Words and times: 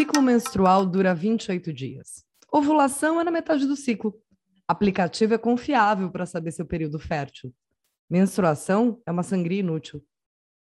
Ciclo 0.00 0.22
menstrual 0.22 0.86
dura 0.86 1.14
28 1.14 1.74
dias. 1.74 2.24
Ovulação 2.50 3.20
é 3.20 3.24
na 3.24 3.30
metade 3.30 3.66
do 3.66 3.76
ciclo. 3.76 4.18
Aplicativo 4.66 5.34
é 5.34 5.36
confiável 5.36 6.10
para 6.10 6.24
saber 6.24 6.52
seu 6.52 6.64
período 6.64 6.98
fértil. 6.98 7.52
Menstruação 8.08 8.98
é 9.04 9.12
uma 9.12 9.22
sangria 9.22 9.60
inútil. 9.60 10.02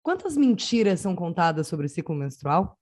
Quantas 0.00 0.36
mentiras 0.36 1.00
são 1.00 1.16
contadas 1.16 1.66
sobre 1.66 1.86
o 1.86 1.88
ciclo 1.88 2.14
menstrual? 2.14 2.78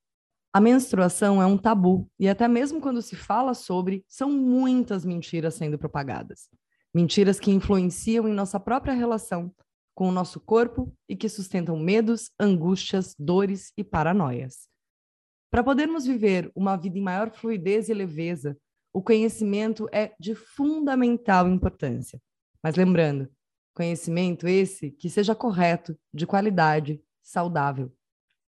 A 0.53 0.61
menstruação 0.61 1.41
é 1.41 1.47
um 1.47 1.57
tabu 1.57 2.11
e 2.19 2.29
até 2.29 2.47
mesmo 2.47 2.79
quando 2.79 3.01
se 3.01 3.17
fala 3.17 3.55
sobre, 3.55 4.05
são 4.07 4.31
muitas 4.31 5.03
mentiras 5.03 5.55
sendo 5.55 5.79
propagadas. 5.79 6.51
Mentiras 6.93 7.41
que 7.41 7.53
influenciam 7.53 8.29
em 8.29 8.35
nossa 8.35 8.61
própria 8.61 8.93
relação 8.93 9.51
com 9.95 10.11
o 10.11 10.13
nosso 10.13 10.39
corpo 10.41 10.95
e 11.09 11.17
que 11.17 11.27
sustentam 11.27 11.79
medos, 11.79 12.31
angústias, 12.39 13.17
dores 13.19 13.73
e 13.79 13.83
paranoias. 13.83 14.74
Para 15.55 15.63
podermos 15.63 16.05
viver 16.05 16.51
uma 16.53 16.75
vida 16.75 16.99
em 16.99 17.01
maior 17.01 17.31
fluidez 17.31 17.89
e 17.89 17.95
leveza, 17.95 18.59
o 18.93 19.01
conhecimento 19.01 19.89
é 19.93 20.13
de 20.19 20.35
fundamental 20.35 21.49
importância. 21.49 22.21
Mas 22.61 22.75
lembrando, 22.75 23.31
conhecimento 23.73 24.49
esse 24.49 24.91
que 24.91 25.09
seja 25.09 25.33
correto, 25.33 25.97
de 26.13 26.27
qualidade, 26.27 27.01
saudável. 27.23 27.93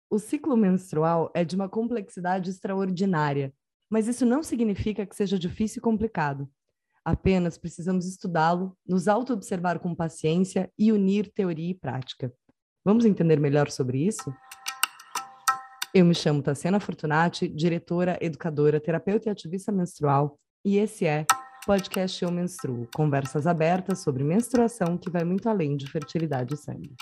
O 0.08 0.18
ciclo 0.18 0.56
menstrual 0.56 1.30
é 1.34 1.44
de 1.44 1.54
uma 1.54 1.68
complexidade 1.68 2.48
extraordinária, 2.48 3.52
mas 3.90 4.08
isso 4.08 4.24
não 4.24 4.42
significa 4.42 5.04
que 5.04 5.14
seja 5.14 5.38
difícil 5.38 5.80
e 5.80 5.82
complicado. 5.82 6.48
Apenas 7.04 7.58
precisamos 7.58 8.06
estudá-lo, 8.06 8.74
nos 8.88 9.08
auto-observar 9.08 9.78
com 9.78 9.94
paciência 9.94 10.72
e 10.78 10.90
unir 10.90 11.30
teoria 11.30 11.68
e 11.68 11.74
prática. 11.74 12.32
Vamos 12.82 13.04
entender 13.04 13.38
melhor 13.38 13.70
sobre 13.70 14.06
isso? 14.06 14.32
Eu 15.94 16.04
me 16.04 16.12
chamo 16.12 16.42
Tassiana 16.42 16.80
Fortunati, 16.80 17.46
diretora, 17.46 18.18
educadora, 18.20 18.80
terapeuta 18.80 19.28
e 19.28 19.30
ativista 19.30 19.70
menstrual, 19.70 20.36
e 20.64 20.76
esse 20.76 21.06
é 21.06 21.24
Podcast 21.64 22.20
Eu 22.20 22.32
Menstruo, 22.32 22.88
conversas 22.92 23.46
abertas 23.46 24.00
sobre 24.00 24.24
menstruação 24.24 24.98
que 24.98 25.08
vai 25.08 25.22
muito 25.22 25.48
além 25.48 25.76
de 25.76 25.88
fertilidade 25.88 26.54
e 26.54 26.56
sangue. 26.56 26.96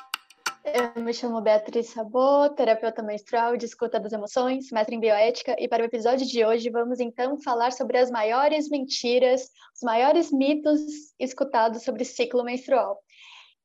Eu 0.63 1.03
me 1.03 1.15
chamo 1.15 1.41
Beatriz 1.41 1.87
Sabot, 1.87 2.55
terapeuta 2.55 3.03
menstrual 3.03 3.57
de 3.57 3.65
escuta 3.65 3.99
das 3.99 4.13
emoções, 4.13 4.71
mestre 4.71 4.95
em 4.95 5.01
bioética, 5.01 5.57
e 5.59 5.67
para 5.67 5.83
o 5.83 5.87
episódio 5.87 6.27
de 6.27 6.45
hoje 6.45 6.69
vamos 6.69 7.01
então 7.01 7.41
falar 7.41 7.73
sobre 7.73 7.97
as 7.97 8.11
maiores 8.11 8.69
mentiras, 8.69 9.49
os 9.75 9.83
maiores 9.83 10.31
mitos 10.31 10.83
escutados 11.19 11.83
sobre 11.83 12.05
ciclo 12.05 12.45
menstrual. 12.45 13.01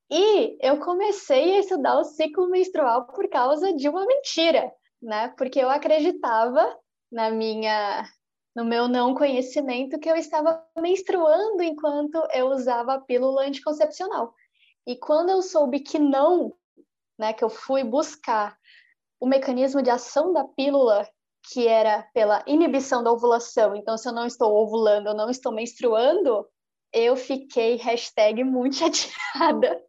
E 0.09 0.57
eu 0.65 0.77
comecei 0.77 1.57
a 1.57 1.59
estudar 1.59 1.99
o 1.99 2.05
ciclo 2.05 2.49
menstrual 2.49 3.07
por 3.07 3.29
causa 3.29 3.73
de 3.73 3.89
uma 3.89 4.05
mentira, 4.05 4.71
né? 5.01 5.29
Porque 5.37 5.59
eu 5.59 5.69
acreditava 5.69 6.77
na 7.11 7.29
minha 7.29 8.05
no 8.55 8.65
meu 8.65 8.87
não 8.87 9.13
conhecimento 9.13 9.99
que 9.99 10.09
eu 10.09 10.15
estava 10.15 10.65
menstruando 10.79 11.61
enquanto 11.61 12.15
eu 12.33 12.47
usava 12.47 12.95
a 12.95 12.99
pílula 12.99 13.43
anticoncepcional. 13.43 14.33
E 14.87 14.95
quando 14.95 15.29
eu 15.29 15.43
soube 15.43 15.79
que 15.79 15.99
não, 15.99 16.51
né, 17.19 17.33
que 17.33 17.43
eu 17.43 17.49
fui 17.49 17.83
buscar 17.83 18.57
o 19.19 19.27
mecanismo 19.27 19.83
de 19.83 19.91
ação 19.91 20.33
da 20.33 20.43
pílula, 20.43 21.07
que 21.51 21.67
era 21.67 22.01
pela 22.15 22.43
inibição 22.47 23.03
da 23.03 23.11
ovulação. 23.11 23.75
Então, 23.75 23.95
se 23.95 24.07
eu 24.07 24.13
não 24.13 24.25
estou 24.25 24.55
ovulando, 24.57 25.09
eu 25.09 25.13
não 25.13 25.29
estou 25.29 25.51
menstruando, 25.51 26.47
eu 26.91 27.15
fiquei 27.15 27.75
hashtag 27.75 28.43
muito 28.43 28.77
chateada. 28.77 29.81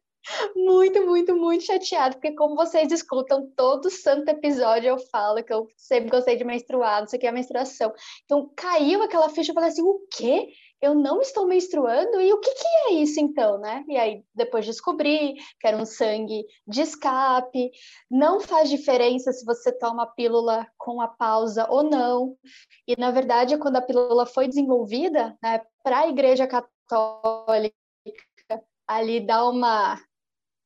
Muito, 0.55 1.07
muito, 1.07 1.37
muito 1.37 1.65
chateada, 1.65 2.15
porque 2.15 2.35
como 2.35 2.55
vocês 2.55 2.93
escutam, 2.93 3.51
todo 3.57 3.91
santo 3.91 4.29
episódio 4.29 4.89
eu 4.89 4.99
falo 4.99 5.43
que 5.43 5.53
eu 5.53 5.67
sempre 5.77 6.11
gostei 6.11 6.37
de 6.37 6.45
menstruar, 6.45 7.01
não 7.01 7.09
sei 7.09 7.17
o 7.17 7.21
que 7.21 7.27
é 7.27 7.33
menstruação. 7.33 7.93
Então, 8.25 8.51
caiu 8.55 9.03
aquela 9.03 9.29
ficha, 9.31 9.51
eu 9.51 9.55
falei 9.55 9.71
assim, 9.71 9.83
o 9.83 10.01
quê? 10.11 10.49
eu 10.81 10.95
não 10.95 11.21
estou 11.21 11.47
menstruando 11.47 12.21
e 12.21 12.33
o 12.33 12.39
que, 12.39 12.51
que 12.55 12.67
é 12.67 12.93
isso 12.95 13.19
então, 13.21 13.59
né? 13.59 13.85
E 13.89 13.97
aí 13.97 14.25
depois 14.35 14.65
descobri 14.65 15.35
que 15.61 15.67
era 15.67 15.77
um 15.77 15.85
sangue 15.85 16.45
de 16.67 16.83
escape, 16.83 17.71
não 18.11 18.41
faz 18.41 18.71
diferença 18.71 19.33
se 19.33 19.45
você 19.45 19.73
toma 19.73 20.05
a 20.05 20.07
pílula 20.07 20.67
com 20.77 21.01
a 21.01 21.09
pausa 21.09 21.67
ou 21.69 21.83
não. 21.83 22.37
E 22.87 22.95
na 22.99 23.11
verdade, 23.11 23.59
quando 23.59 23.77
a 23.77 23.83
pílula 23.83 24.25
foi 24.25 24.47
desenvolvida, 24.47 25.37
né, 25.43 25.61
para 25.83 26.01
a 26.01 26.09
Igreja 26.09 26.47
Católica 26.47 27.75
ali 28.87 29.21
dar 29.21 29.49
uma, 29.49 30.01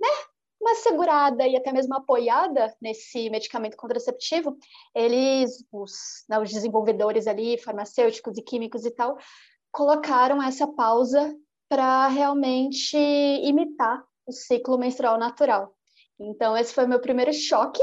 né, 0.03 0.09
uma 0.61 0.75
segurada 0.75 1.47
e 1.47 1.57
até 1.57 1.73
mesmo 1.73 1.95
apoiada 1.95 2.75
nesse 2.81 3.31
medicamento 3.31 3.77
contraceptivo, 3.77 4.57
eles, 4.95 5.65
os, 5.73 5.93
né, 6.29 6.39
os 6.39 6.51
desenvolvedores 6.51 7.27
ali, 7.27 7.59
farmacêuticos 7.59 8.37
e 8.37 8.43
químicos 8.43 8.85
e 8.85 8.91
tal, 8.91 9.17
colocaram 9.71 10.43
essa 10.43 10.67
pausa 10.67 11.35
para 11.69 12.07
realmente 12.09 12.97
imitar 12.97 14.05
o 14.27 14.33
ciclo 14.33 14.79
menstrual 14.79 15.19
natural. 15.19 15.75
Então, 16.21 16.57
esse 16.57 16.73
foi 16.73 16.87
meu 16.87 17.01
primeiro 17.01 17.33
choque, 17.33 17.83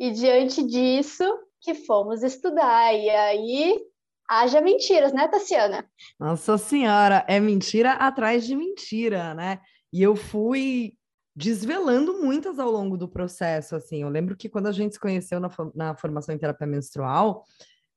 e 0.00 0.10
diante 0.10 0.62
disso, 0.62 1.24
que 1.60 1.74
fomos 1.74 2.22
estudar. 2.22 2.94
E 2.94 3.10
aí, 3.10 3.78
haja 4.26 4.60
mentiras, 4.60 5.12
né, 5.12 5.28
Tassiana? 5.28 5.84
Nossa 6.18 6.56
Senhora, 6.56 7.24
é 7.28 7.38
mentira 7.38 7.92
atrás 7.92 8.46
de 8.46 8.56
mentira, 8.56 9.34
né? 9.34 9.60
E 9.92 10.02
eu 10.02 10.16
fui 10.16 10.94
desvelando 11.34 12.22
muitas 12.22 12.58
ao 12.58 12.70
longo 12.70 12.96
do 12.96 13.08
processo, 13.08 13.76
assim. 13.76 14.02
Eu 14.02 14.08
lembro 14.08 14.36
que 14.36 14.48
quando 14.48 14.66
a 14.66 14.72
gente 14.72 14.94
se 14.94 15.00
conheceu 15.00 15.40
na, 15.40 15.50
na 15.74 15.94
formação 15.94 16.34
em 16.34 16.38
terapia 16.38 16.66
menstrual, 16.66 17.44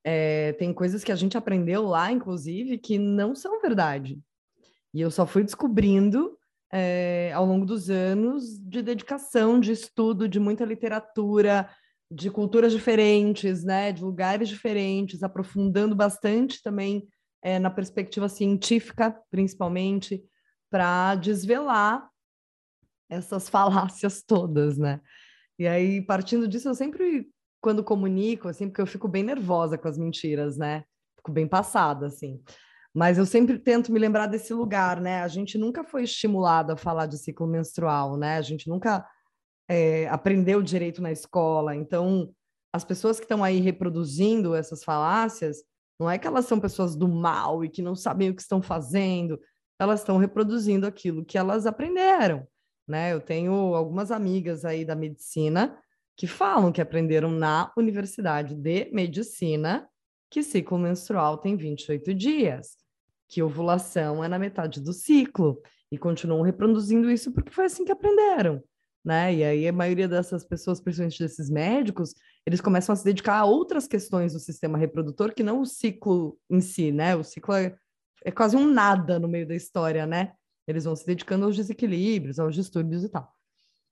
é, 0.04 0.52
tem 0.54 0.72
coisas 0.72 1.02
que 1.02 1.12
a 1.12 1.16
gente 1.16 1.36
aprendeu 1.36 1.84
lá, 1.84 2.12
inclusive, 2.12 2.78
que 2.78 2.98
não 2.98 3.34
são 3.34 3.60
verdade. 3.60 4.20
E 4.92 5.00
eu 5.00 5.10
só 5.10 5.26
fui 5.26 5.42
descobrindo 5.42 6.38
é, 6.72 7.32
ao 7.34 7.44
longo 7.46 7.64
dos 7.64 7.90
anos 7.90 8.58
de 8.60 8.82
dedicação, 8.82 9.58
de 9.58 9.72
estudo, 9.72 10.28
de 10.28 10.38
muita 10.38 10.64
literatura, 10.64 11.68
de 12.10 12.30
culturas 12.30 12.72
diferentes, 12.72 13.64
né, 13.64 13.92
de 13.92 14.02
lugares 14.02 14.48
diferentes, 14.48 15.22
aprofundando 15.22 15.96
bastante 15.96 16.62
também 16.62 17.08
é, 17.42 17.58
na 17.58 17.70
perspectiva 17.70 18.28
científica, 18.28 19.16
principalmente, 19.30 20.22
para 20.70 21.14
desvelar 21.16 22.08
essas 23.08 23.48
falácias 23.50 24.22
todas, 24.22 24.78
né? 24.78 25.00
E 25.58 25.66
aí, 25.66 26.02
partindo 26.02 26.48
disso, 26.48 26.68
eu 26.68 26.74
sempre 26.74 27.28
quando 27.60 27.82
comunico, 27.82 28.48
assim, 28.48 28.68
porque 28.68 28.82
eu 28.82 28.86
fico 28.86 29.08
bem 29.08 29.22
nervosa 29.22 29.78
com 29.78 29.88
as 29.88 29.96
mentiras, 29.96 30.58
né? 30.58 30.84
Fico 31.16 31.32
bem 31.32 31.48
passada, 31.48 32.06
assim. 32.06 32.42
Mas 32.92 33.16
eu 33.16 33.24
sempre 33.24 33.58
tento 33.58 33.90
me 33.90 33.98
lembrar 33.98 34.26
desse 34.26 34.52
lugar, 34.52 35.00
né? 35.00 35.22
A 35.22 35.28
gente 35.28 35.56
nunca 35.56 35.82
foi 35.82 36.04
estimulado 36.04 36.72
a 36.72 36.76
falar 36.76 37.06
de 37.06 37.16
ciclo 37.16 37.46
menstrual, 37.46 38.16
né? 38.16 38.36
A 38.36 38.42
gente 38.42 38.68
nunca 38.68 39.04
é, 39.68 40.06
aprendeu 40.08 40.62
direito 40.62 41.00
na 41.00 41.10
escola. 41.10 41.74
Então, 41.74 42.30
as 42.72 42.84
pessoas 42.84 43.18
que 43.18 43.24
estão 43.24 43.42
aí 43.42 43.60
reproduzindo 43.60 44.54
essas 44.54 44.84
falácias, 44.84 45.58
não 45.98 46.10
é 46.10 46.18
que 46.18 46.26
elas 46.26 46.44
são 46.44 46.60
pessoas 46.60 46.94
do 46.94 47.08
mal 47.08 47.64
e 47.64 47.68
que 47.68 47.80
não 47.80 47.94
sabem 47.94 48.30
o 48.30 48.34
que 48.34 48.42
estão 48.42 48.60
fazendo, 48.60 49.40
elas 49.78 50.00
estão 50.00 50.18
reproduzindo 50.18 50.86
aquilo 50.86 51.24
que 51.24 51.38
elas 51.38 51.66
aprenderam, 51.66 52.46
né? 52.86 53.12
Eu 53.12 53.20
tenho 53.20 53.52
algumas 53.74 54.10
amigas 54.10 54.64
aí 54.64 54.84
da 54.84 54.94
medicina 54.94 55.78
que 56.16 56.26
falam 56.26 56.72
que 56.72 56.80
aprenderam 56.80 57.30
na 57.30 57.72
Universidade 57.76 58.54
de 58.54 58.90
Medicina 58.92 59.88
que 60.30 60.42
ciclo 60.42 60.78
menstrual 60.78 61.38
tem 61.38 61.56
28 61.56 62.12
dias, 62.12 62.76
que 63.28 63.42
ovulação 63.42 64.22
é 64.22 64.26
na 64.26 64.38
metade 64.38 64.80
do 64.80 64.92
ciclo, 64.92 65.60
e 65.92 65.98
continuam 65.98 66.42
reproduzindo 66.42 67.08
isso 67.08 67.32
porque 67.32 67.52
foi 67.52 67.66
assim 67.66 67.84
que 67.84 67.92
aprenderam. 67.92 68.60
Né? 69.04 69.34
E 69.34 69.44
aí 69.44 69.68
a 69.68 69.72
maioria 69.72 70.08
dessas 70.08 70.44
pessoas, 70.44 70.80
principalmente 70.80 71.22
desses 71.22 71.48
médicos, 71.48 72.14
eles 72.44 72.60
começam 72.60 72.92
a 72.92 72.96
se 72.96 73.04
dedicar 73.04 73.36
a 73.36 73.44
outras 73.44 73.86
questões 73.86 74.32
do 74.32 74.40
sistema 74.40 74.76
reprodutor 74.76 75.32
que 75.32 75.42
não 75.42 75.60
o 75.60 75.66
ciclo 75.66 76.38
em 76.50 76.60
si, 76.60 76.90
né? 76.90 77.14
O 77.14 77.22
ciclo 77.22 77.54
é, 77.54 77.76
é 78.24 78.32
quase 78.32 78.56
um 78.56 78.66
nada 78.66 79.18
no 79.18 79.28
meio 79.28 79.46
da 79.46 79.54
história, 79.54 80.06
né? 80.06 80.32
Eles 80.66 80.84
vão 80.84 80.96
se 80.96 81.06
dedicando 81.06 81.44
aos 81.44 81.56
desequilíbrios, 81.56 82.38
aos 82.38 82.54
distúrbios 82.54 83.04
e 83.04 83.08
tal. 83.08 83.32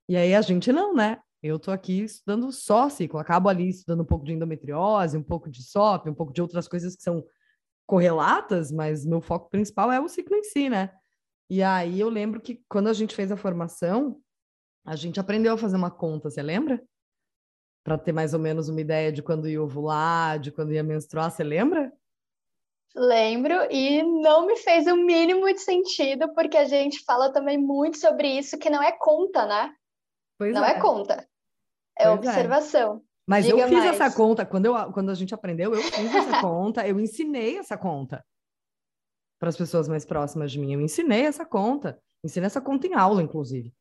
E 0.08 0.16
aí 0.16 0.34
a 0.34 0.40
gente 0.40 0.72
não, 0.72 0.94
né? 0.94 1.19
Eu 1.42 1.56
estou 1.56 1.74
aqui 1.74 2.02
estudando 2.02 2.52
só 2.52 2.88
ciclo, 2.88 3.19
acabo 3.19 3.48
ali 3.48 3.69
estudando 3.69 4.02
um 4.02 4.06
pouco 4.06 4.24
de 4.24 4.32
endometriose, 4.32 5.16
um 5.16 5.22
pouco 5.22 5.50
de 5.50 5.62
SOP, 5.62 6.08
um 6.08 6.14
pouco 6.14 6.32
de 6.32 6.40
outras 6.40 6.69
coisas 6.69 6.94
que 6.94 7.02
são 7.02 7.24
correlatas, 7.86 8.70
mas 8.70 9.04
meu 9.04 9.20
foco 9.20 9.50
principal 9.50 9.90
é 9.90 10.00
o 10.00 10.08
ciclo 10.08 10.36
em 10.36 10.44
si, 10.44 10.69
né? 10.69 10.90
E 11.50 11.62
aí 11.62 12.00
eu 12.00 12.08
lembro 12.08 12.40
que 12.40 12.64
quando 12.69 12.88
a 12.88 12.92
gente 12.92 13.14
fez 13.14 13.30
a 13.30 13.36
formação, 13.36 14.20
a 14.84 14.96
gente 14.96 15.20
aprendeu 15.20 15.54
a 15.54 15.58
fazer 15.58 15.76
uma 15.76 15.90
conta, 15.90 16.30
você 16.30 16.42
lembra? 16.42 16.82
Para 17.84 17.98
ter 17.98 18.12
mais 18.12 18.32
ou 18.32 18.40
menos 18.40 18.69
uma 18.69 18.80
ideia 18.80 19.12
de 19.12 19.22
quando 19.22 19.48
ia 19.48 19.62
ovular, 19.62 20.38
de 20.38 20.50
quando 20.50 20.72
ia 20.72 20.82
menstruar, 20.82 21.30
você 21.30 21.44
lembra? 21.44 21.92
Lembro 22.94 23.55
e 23.71 24.03
não 24.03 24.47
me 24.47 24.56
fez 24.56 24.87
o 24.87 24.97
mínimo 24.97 25.47
de 25.47 25.61
sentido, 25.61 26.33
porque 26.35 26.56
a 26.56 26.65
gente 26.67 27.03
fala 27.05 27.33
também 27.33 27.56
muito 27.56 27.99
sobre 27.99 28.29
isso, 28.29 28.59
que 28.59 28.69
não 28.69 28.83
é 28.83 28.93
conta, 28.93 29.47
né? 29.47 29.75
Pois 30.39 30.55
não 30.55 30.65
é, 30.65 30.73
é 30.73 30.81
conta. 30.81 31.29
É 31.99 32.05
pois 32.05 32.06
é. 32.06 32.11
observação. 32.11 32.97
É. 32.97 33.12
Mas 33.27 33.47
Diga 33.47 33.59
eu 33.59 33.69
fiz 33.69 33.79
mais. 33.79 34.00
essa 34.00 34.15
conta, 34.15 34.44
quando, 34.44 34.67
eu, 34.67 34.93
quando 34.93 35.11
a 35.11 35.15
gente 35.15 35.35
aprendeu, 35.35 35.75
eu 35.75 35.81
fiz 35.81 36.15
essa 36.15 36.41
conta, 36.41 36.87
eu 36.87 36.99
ensinei 37.00 37.56
essa 37.59 37.79
conta 37.79 38.25
para 39.39 39.49
as 39.49 39.56
pessoas 39.56 39.89
mais 39.89 40.05
próximas 40.05 40.53
de 40.53 40.59
mim. 40.59 40.75
Eu 40.75 40.81
ensinei 40.81 41.23
essa 41.23 41.47
conta, 41.47 41.99
ensinei 42.23 42.47
essa 42.47 42.61
conta 42.61 42.87
em 42.87 42.94
aula, 42.94 43.23
inclusive. 43.23 43.73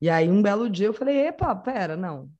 E 0.00 0.10
aí, 0.10 0.28
um 0.28 0.42
belo 0.42 0.68
dia, 0.68 0.86
eu 0.86 0.94
falei: 0.94 1.26
epa, 1.26 1.54
pera, 1.56 1.96
não. 1.96 2.30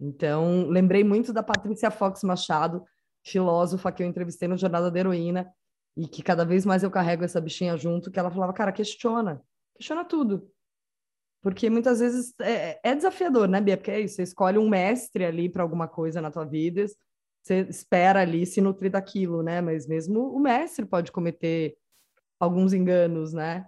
Então, 0.00 0.66
lembrei 0.68 1.04
muito 1.04 1.32
da 1.32 1.42
Patrícia 1.42 1.90
Fox 1.90 2.22
Machado, 2.22 2.84
filósofa 3.24 3.90
que 3.90 4.02
eu 4.02 4.06
entrevistei 4.06 4.46
no 4.46 4.56
Jornada 4.56 4.90
da 4.90 4.98
Heroína, 4.98 5.52
e 5.96 6.08
que 6.08 6.22
cada 6.22 6.44
vez 6.44 6.66
mais 6.66 6.82
eu 6.82 6.90
carrego 6.90 7.24
essa 7.24 7.40
bichinha 7.40 7.76
junto, 7.76 8.10
que 8.10 8.18
ela 8.18 8.30
falava: 8.30 8.52
cara, 8.52 8.72
questiona, 8.72 9.42
questiona 9.76 10.04
tudo. 10.04 10.50
Porque 11.40 11.68
muitas 11.68 12.00
vezes 12.00 12.34
é, 12.40 12.80
é 12.82 12.94
desafiador, 12.94 13.48
né, 13.48 13.60
Bia? 13.60 13.76
Porque 13.76 13.90
é 13.90 14.00
isso, 14.00 14.16
você 14.16 14.22
escolhe 14.22 14.58
um 14.58 14.68
mestre 14.68 15.24
ali 15.24 15.48
para 15.48 15.62
alguma 15.62 15.86
coisa 15.86 16.20
na 16.20 16.30
tua 16.30 16.44
vida, 16.44 16.86
você 17.42 17.60
espera 17.68 18.20
ali 18.20 18.46
se 18.46 18.60
nutrir 18.60 18.90
daquilo, 18.90 19.42
né? 19.42 19.60
Mas 19.60 19.86
mesmo 19.86 20.34
o 20.34 20.40
mestre 20.40 20.86
pode 20.86 21.12
cometer 21.12 21.76
alguns 22.40 22.72
enganos, 22.72 23.32
né? 23.32 23.66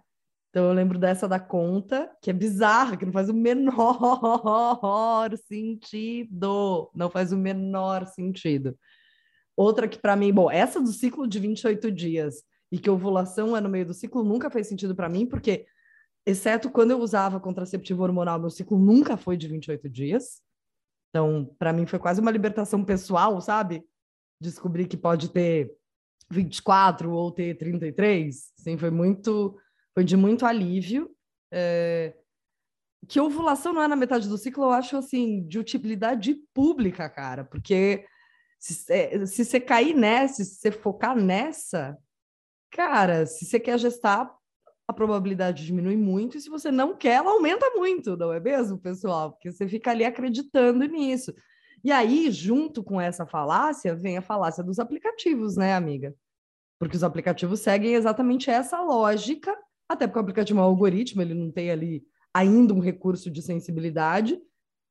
Então 0.51 0.65
eu 0.65 0.73
lembro 0.73 0.99
dessa 0.99 1.29
da 1.29 1.39
conta, 1.39 2.11
que 2.23 2.31
é 2.31 2.33
bizarra, 2.33 2.97
que 2.97 3.05
não 3.05 3.13
faz 3.13 3.29
o 3.29 3.35
menor 3.35 5.37
sentido. 5.47 6.91
Não 6.95 7.11
faz 7.11 7.31
o 7.31 7.37
menor 7.37 8.07
sentido. 8.07 8.77
Outra 9.57 9.89
que 9.89 9.99
para 9.99 10.15
mim, 10.15 10.33
bom, 10.33 10.51
essa 10.51 10.81
do 10.81 10.93
ciclo 10.93 11.27
de 11.27 11.39
28 11.39 11.91
dias 11.91 12.45
e 12.71 12.79
que 12.79 12.91
ovulação 12.91 13.57
é 13.57 13.61
no 13.61 13.69
meio 13.69 13.87
do 13.87 13.95
ciclo 13.95 14.23
nunca 14.23 14.51
fez 14.51 14.67
sentido 14.67 14.95
para 14.95 15.09
mim, 15.09 15.27
porque 15.27 15.67
exceto 16.27 16.71
quando 16.71 16.91
eu 16.91 16.99
usava 17.01 17.41
contraceptivo 17.41 18.03
hormonal, 18.03 18.39
meu 18.39 18.51
ciclo 18.51 18.79
nunca 18.79 19.17
foi 19.17 19.37
de 19.37 19.49
28 19.49 19.89
dias. 19.89 20.43
Então, 21.11 21.55
para 21.59 21.73
mim 21.73 21.87
foi 21.87 21.99
quase 21.99 22.21
uma 22.21 22.31
libertação 22.31 22.85
pessoal, 22.85 23.41
sabe? 23.41 23.83
Descobrir 24.41 24.87
que 24.87 24.97
pode 24.97 25.31
ter 25.31 25.73
24 26.29 27.11
ou 27.11 27.31
ter 27.31 27.57
33, 27.57 28.53
assim, 28.59 28.77
foi 28.77 28.91
muito, 28.91 29.57
foi 29.95 30.05
de 30.05 30.17
muito 30.17 30.45
alívio. 30.45 31.11
É... 31.51 32.15
Que 33.09 33.21
ovulação 33.21 33.73
não 33.73 33.83
é 33.83 33.89
na 33.89 33.95
metade 33.95 34.29
do 34.29 34.37
ciclo, 34.37 34.65
eu 34.65 34.71
acho 34.73 34.97
assim, 34.97 35.47
de 35.47 35.59
utilidade 35.59 36.35
pública, 36.53 37.09
cara, 37.09 37.45
porque 37.45 38.05
se, 38.59 38.93
é, 38.93 39.25
se 39.27 39.45
você 39.45 39.61
cair 39.61 39.95
nessa, 39.95 40.45
se 40.45 40.57
você 40.57 40.71
focar 40.71 41.17
nessa, 41.17 41.97
cara, 42.71 43.27
se 43.27 43.45
você 43.45 43.61
quer 43.61 43.79
gestar, 43.79 44.35
a 44.89 44.93
probabilidade 44.93 45.67
diminui 45.67 45.97
muito, 45.97 46.37
e 46.37 46.41
se 46.41 46.49
você 46.49 46.71
não 46.71 46.97
quer, 46.97 47.15
ela 47.17 47.33
aumenta 47.33 47.69
muito, 47.75 48.17
não 48.17 48.33
é 48.33 48.39
mesmo, 48.39 48.79
pessoal? 48.79 49.33
Porque 49.33 49.51
você 49.51 49.67
fica 49.67 49.91
ali 49.91 50.05
acreditando 50.05 50.85
nisso. 50.85 51.35
E 51.83 51.91
aí, 51.91 52.31
junto 52.31 52.83
com 52.83 53.01
essa 53.01 53.27
falácia, 53.27 53.95
vem 53.95 54.17
a 54.17 54.23
falácia 54.23 54.63
dos 54.63 54.79
aplicativos, 54.79 55.57
né, 55.57 55.75
amiga? 55.75 56.15
Porque 56.79 56.97
os 56.97 57.05
aplicativos 57.05 57.61
seguem 57.61 57.95
exatamente 57.95 58.51
essa 58.51 58.81
lógica, 58.81 59.57
até 59.89 60.07
porque 60.07 60.19
o 60.19 60.23
aplicativo 60.23 60.61
é 60.61 60.63
um 60.63 60.67
algoritmo, 60.67 61.23
ele 61.23 61.35
não 61.35 61.51
tem 61.51 61.71
ali 61.71 62.05
ainda 62.33 62.75
um 62.75 62.81
recurso 62.81 63.31
de 63.31 63.41
sensibilidade, 63.43 64.39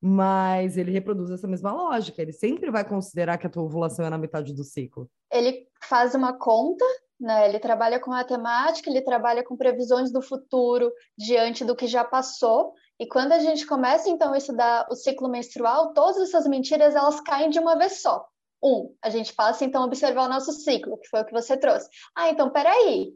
mas 0.08 0.78
ele 0.78 0.92
reproduz 0.92 1.32
essa 1.32 1.48
mesma 1.48 1.72
lógica. 1.72 2.22
Ele 2.22 2.32
sempre 2.32 2.70
vai 2.70 2.88
considerar 2.88 3.40
que 3.40 3.48
a 3.48 3.50
tua 3.50 3.64
ovulação 3.64 4.06
é 4.06 4.10
na 4.12 4.20
metade 4.20 4.54
do 4.54 4.64
ciclo. 4.64 5.10
Ele 5.32 5.68
faz 5.82 6.14
uma 6.14 6.32
conta 6.38 6.86
né? 7.20 7.48
Ele 7.48 7.60
trabalha 7.60 8.00
com 8.00 8.12
matemática, 8.12 8.90
ele 8.90 9.02
trabalha 9.02 9.44
com 9.44 9.56
previsões 9.56 10.12
do 10.12 10.22
futuro 10.22 10.92
diante 11.18 11.64
do 11.64 11.76
que 11.76 11.88
já 11.88 12.04
passou. 12.04 12.74
E 13.00 13.08
quando 13.08 13.32
a 13.32 13.40
gente 13.40 13.66
começa 13.66 14.10
então 14.10 14.34
a 14.34 14.38
estudar 14.38 14.86
o 14.92 14.96
ciclo 14.96 15.30
menstrual, 15.30 15.94
todas 15.94 16.18
essas 16.18 16.46
mentiras 16.46 16.94
elas 16.94 17.22
caem 17.22 17.50
de 17.50 17.58
uma 17.58 17.78
vez 17.78 18.02
só. 18.02 18.28
Um, 18.62 18.94
a 19.02 19.10
gente 19.10 19.34
passa 19.34 19.64
então 19.64 19.84
a 19.84 19.86
observar 19.86 20.26
o 20.26 20.30
nosso 20.30 20.52
ciclo, 20.52 20.98
que 20.98 21.08
foi 21.08 21.22
o 21.22 21.26
que 21.26 21.32
você 21.32 21.56
trouxe. 21.56 21.88
Ah, 22.14 22.30
então 22.30 22.50
peraí, 22.50 23.14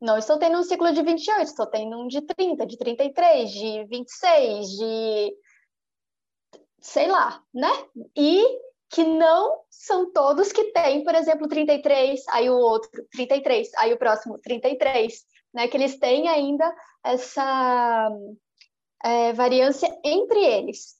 não 0.00 0.18
estou 0.18 0.38
tendo 0.38 0.58
um 0.58 0.62
ciclo 0.62 0.92
de 0.92 1.02
28, 1.02 1.42
estou 1.42 1.66
tendo 1.66 1.96
um 1.96 2.08
de 2.08 2.20
30, 2.20 2.66
de 2.66 2.76
33, 2.76 3.50
de 3.50 3.84
26, 3.84 4.66
de 4.66 5.34
sei 6.82 7.06
lá, 7.06 7.40
né? 7.54 7.70
E 8.16 8.44
que 8.90 9.04
não 9.04 9.60
são 9.70 10.12
todos 10.12 10.52
que 10.52 10.64
têm, 10.72 11.02
por 11.02 11.14
exemplo, 11.14 11.48
33, 11.48 12.22
aí 12.28 12.50
o 12.50 12.58
outro 12.58 12.90
33, 13.10 13.70
aí 13.78 13.92
o 13.94 13.98
próximo 13.98 14.38
33, 14.38 15.24
né? 15.54 15.68
Que 15.68 15.76
eles 15.76 15.98
têm 15.98 16.28
ainda 16.28 16.74
essa 17.02 18.10
é, 19.02 19.32
variância 19.32 19.88
entre 20.04 20.44
eles. 20.44 20.96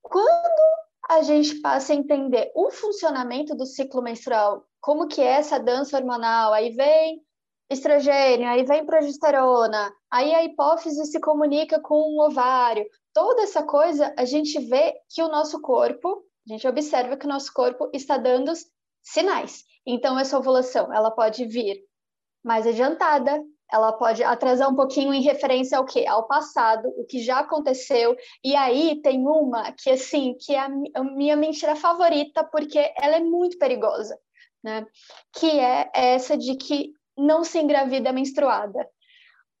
Quando 0.00 0.84
a 1.08 1.22
gente 1.22 1.60
passa 1.60 1.92
a 1.92 1.96
entender 1.96 2.50
o 2.54 2.70
funcionamento 2.70 3.54
do 3.54 3.66
ciclo 3.66 4.02
menstrual, 4.02 4.64
como 4.80 5.06
que 5.06 5.20
é 5.20 5.32
essa 5.32 5.58
dança 5.58 5.98
hormonal, 5.98 6.52
aí 6.52 6.70
vem 6.70 7.22
estrogênio, 7.70 8.48
aí 8.48 8.64
vem 8.64 8.86
progesterona, 8.86 9.92
aí 10.10 10.34
a 10.34 10.44
hipófise 10.44 11.04
se 11.06 11.20
comunica 11.20 11.80
com 11.80 11.94
o 11.94 12.26
ovário, 12.26 12.86
toda 13.14 13.42
essa 13.42 13.62
coisa, 13.62 14.12
a 14.18 14.24
gente 14.26 14.58
vê 14.58 14.94
que 15.08 15.22
o 15.22 15.28
nosso 15.28 15.60
corpo 15.62 16.22
a 16.46 16.52
gente 16.52 16.68
observa 16.68 17.16
que 17.16 17.24
o 17.24 17.28
nosso 17.28 17.52
corpo 17.52 17.88
está 17.92 18.18
dando 18.18 18.52
sinais. 19.02 19.64
Então, 19.86 20.18
essa 20.18 20.38
ovulação, 20.38 20.92
ela 20.92 21.10
pode 21.10 21.46
vir 21.46 21.82
mais 22.44 22.66
adiantada, 22.66 23.42
ela 23.72 23.92
pode 23.92 24.22
atrasar 24.22 24.70
um 24.70 24.76
pouquinho 24.76 25.14
em 25.14 25.22
referência 25.22 25.78
ao 25.78 25.86
quê? 25.86 26.04
Ao 26.06 26.26
passado, 26.26 26.88
o 26.98 27.06
que 27.06 27.22
já 27.22 27.38
aconteceu. 27.38 28.14
E 28.42 28.54
aí 28.54 29.00
tem 29.00 29.26
uma 29.26 29.72
que, 29.72 29.88
assim, 29.88 30.36
que 30.38 30.54
é 30.54 30.60
a 30.60 31.02
minha 31.02 31.34
mentira 31.34 31.74
favorita, 31.74 32.44
porque 32.44 32.92
ela 33.00 33.16
é 33.16 33.20
muito 33.20 33.58
perigosa, 33.58 34.18
né? 34.62 34.86
Que 35.32 35.58
é 35.58 35.90
essa 35.94 36.36
de 36.36 36.56
que 36.56 36.92
não 37.16 37.42
se 37.42 37.58
engravida 37.58 38.12
menstruada. 38.12 38.86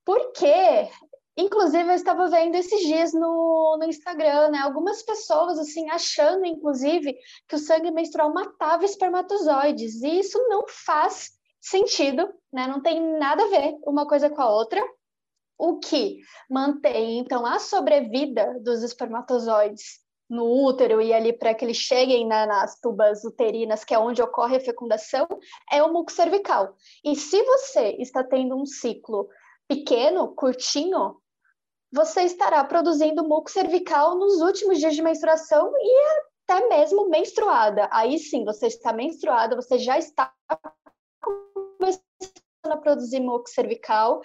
Por 0.04 0.32
quê? 0.32 0.90
Inclusive, 1.36 1.88
eu 1.88 1.94
estava 1.94 2.28
vendo 2.28 2.54
esses 2.54 2.80
dias 2.80 3.12
no, 3.12 3.76
no 3.78 3.84
Instagram, 3.84 4.50
né? 4.50 4.58
Algumas 4.58 5.02
pessoas, 5.02 5.58
assim, 5.58 5.90
achando, 5.90 6.44
inclusive, 6.46 7.16
que 7.48 7.56
o 7.56 7.58
sangue 7.58 7.90
menstrual 7.90 8.32
matava 8.32 8.84
espermatozoides. 8.84 10.00
E 10.02 10.20
isso 10.20 10.38
não 10.48 10.64
faz 10.68 11.32
sentido, 11.60 12.32
né? 12.52 12.68
Não 12.68 12.80
tem 12.80 13.00
nada 13.18 13.44
a 13.44 13.48
ver 13.48 13.76
uma 13.84 14.06
coisa 14.06 14.30
com 14.30 14.40
a 14.40 14.48
outra. 14.48 14.80
O 15.58 15.78
que 15.78 16.18
mantém, 16.48 17.18
então, 17.18 17.44
a 17.44 17.58
sobrevida 17.58 18.60
dos 18.60 18.82
espermatozoides 18.82 20.04
no 20.28 20.44
útero 20.66 21.00
e 21.00 21.12
ali 21.12 21.32
para 21.32 21.54
que 21.54 21.64
eles 21.64 21.76
cheguem 21.76 22.26
né, 22.26 22.46
nas 22.46 22.80
tubas 22.80 23.24
uterinas, 23.24 23.84
que 23.84 23.94
é 23.94 23.98
onde 23.98 24.22
ocorre 24.22 24.56
a 24.56 24.60
fecundação, 24.60 25.26
é 25.70 25.82
o 25.82 25.92
muco 25.92 26.10
cervical. 26.10 26.74
E 27.04 27.14
se 27.14 27.42
você 27.42 27.96
está 27.98 28.24
tendo 28.24 28.56
um 28.56 28.66
ciclo 28.66 29.28
pequeno, 29.68 30.34
curtinho, 30.34 31.16
você 31.94 32.22
estará 32.22 32.64
produzindo 32.64 33.22
muco 33.22 33.48
cervical 33.48 34.18
nos 34.18 34.40
últimos 34.40 34.78
dias 34.80 34.96
de 34.96 35.02
menstruação 35.02 35.70
e 35.76 36.24
até 36.44 36.68
mesmo 36.68 37.08
menstruada. 37.08 37.88
Aí 37.92 38.18
sim, 38.18 38.44
você 38.44 38.66
está 38.66 38.92
menstruada, 38.92 39.54
você 39.54 39.78
já 39.78 39.96
está 39.96 40.32
começando 41.22 42.02
a 42.64 42.76
produzir 42.76 43.20
muco 43.20 43.48
cervical, 43.48 44.22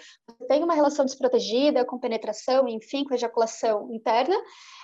tem 0.48 0.64
uma 0.64 0.74
relação 0.74 1.06
desprotegida 1.06 1.86
com 1.86 2.00
penetração, 2.00 2.68
enfim, 2.68 3.04
com 3.04 3.14
ejaculação 3.14 3.94
interna. 3.94 4.36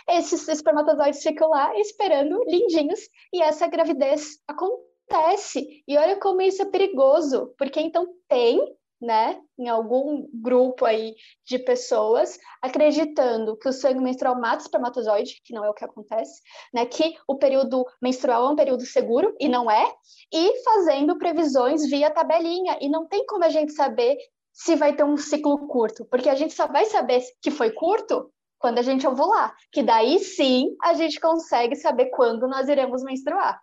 Esses 0.07 0.47
espermatozoides 0.47 1.23
ficam 1.23 1.49
lá 1.49 1.75
esperando, 1.79 2.39
lindinhos, 2.45 2.99
e 3.33 3.41
essa 3.41 3.67
gravidez 3.67 4.37
acontece. 4.47 5.83
E 5.87 5.97
olha 5.97 6.19
como 6.19 6.39
isso 6.39 6.61
é 6.61 6.65
perigoso, 6.65 7.51
porque 7.57 7.79
então 7.79 8.07
tem 8.27 8.61
né, 9.01 9.39
em 9.57 9.67
algum 9.67 10.27
grupo 10.33 10.85
aí 10.85 11.15
de 11.45 11.59
pessoas, 11.59 12.37
acreditando 12.61 13.57
que 13.57 13.67
o 13.67 13.73
sangue 13.73 13.99
menstrual 13.99 14.39
mata 14.39 14.63
o 14.63 14.65
espermatozoide, 14.65 15.41
que 15.43 15.53
não 15.53 15.63
é 15.63 15.69
o 15.69 15.73
que 15.73 15.85
acontece, 15.85 16.41
né, 16.73 16.85
que 16.85 17.15
o 17.27 17.37
período 17.37 17.85
menstrual 18.01 18.47
é 18.47 18.49
um 18.49 18.55
período 18.55 18.85
seguro, 18.85 19.35
e 19.39 19.47
não 19.47 19.69
é, 19.69 19.93
e 20.33 20.63
fazendo 20.63 21.17
previsões 21.17 21.89
via 21.89 22.11
tabelinha, 22.11 22.77
e 22.81 22.89
não 22.89 23.07
tem 23.07 23.25
como 23.25 23.43
a 23.43 23.49
gente 23.49 23.73
saber 23.73 24.17
se 24.53 24.75
vai 24.75 24.95
ter 24.95 25.03
um 25.03 25.17
ciclo 25.17 25.67
curto, 25.67 26.05
porque 26.05 26.29
a 26.29 26.35
gente 26.35 26.53
só 26.53 26.67
vai 26.67 26.85
saber 26.85 27.21
que 27.41 27.51
foi 27.51 27.71
curto 27.71 28.31
quando 28.57 28.79
a 28.79 28.81
gente 28.81 29.05
ovular, 29.05 29.53
que 29.71 29.83
daí 29.83 30.17
sim 30.19 30.75
a 30.81 30.93
gente 30.93 31.19
consegue 31.19 31.75
saber 31.75 32.05
quando 32.05 32.47
nós 32.47 32.69
iremos 32.69 33.03
menstruar. 33.03 33.59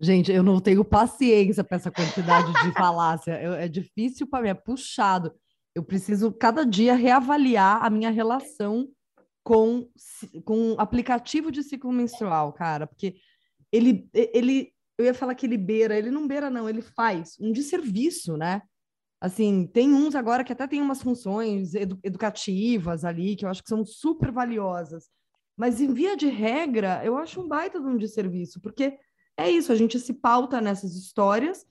Gente, 0.00 0.32
eu 0.32 0.42
não 0.42 0.60
tenho 0.60 0.84
paciência 0.84 1.62
para 1.62 1.76
essa 1.76 1.90
quantidade 1.90 2.52
de 2.52 2.72
falácia. 2.72 3.40
Eu, 3.40 3.54
é 3.54 3.68
difícil 3.68 4.26
para 4.26 4.42
mim, 4.42 4.48
é 4.48 4.54
puxado. 4.54 5.32
Eu 5.74 5.84
preciso 5.84 6.32
cada 6.32 6.64
dia 6.64 6.94
reavaliar 6.94 7.84
a 7.84 7.90
minha 7.90 8.10
relação 8.10 8.88
com 9.42 9.88
com 10.44 10.74
aplicativo 10.78 11.52
de 11.52 11.62
ciclo 11.62 11.92
menstrual, 11.92 12.52
cara, 12.52 12.86
porque 12.86 13.14
ele 13.70 14.08
ele 14.12 14.72
eu 14.96 15.04
ia 15.04 15.14
falar 15.14 15.34
que 15.34 15.46
ele 15.46 15.58
beira, 15.58 15.98
ele 15.98 16.10
não 16.10 16.26
beira 16.26 16.48
não, 16.48 16.68
ele 16.68 16.80
faz 16.80 17.36
um 17.40 17.52
desserviço, 17.52 18.36
né? 18.36 18.62
Assim, 19.20 19.66
tem 19.66 19.92
uns 19.92 20.14
agora 20.14 20.44
que 20.44 20.52
até 20.52 20.66
tem 20.66 20.80
umas 20.80 21.02
funções 21.02 21.74
edu 21.74 21.98
educativas 22.02 23.04
ali 23.04 23.36
que 23.36 23.44
eu 23.44 23.48
acho 23.48 23.62
que 23.62 23.68
são 23.68 23.84
super 23.84 24.30
valiosas. 24.30 25.08
Mas 25.56 25.80
em 25.80 25.92
via 25.92 26.16
de 26.16 26.28
regra, 26.28 27.00
eu 27.04 27.16
acho 27.16 27.40
um 27.40 27.48
baita 27.48 27.80
de 27.80 27.86
um 27.86 27.96
desserviço, 27.96 28.60
porque 28.60 28.98
é 29.36 29.50
isso, 29.50 29.72
a 29.72 29.74
gente 29.74 29.98
se 29.98 30.14
pauta 30.14 30.60
nessas 30.60 30.94
histórias, 30.94 31.66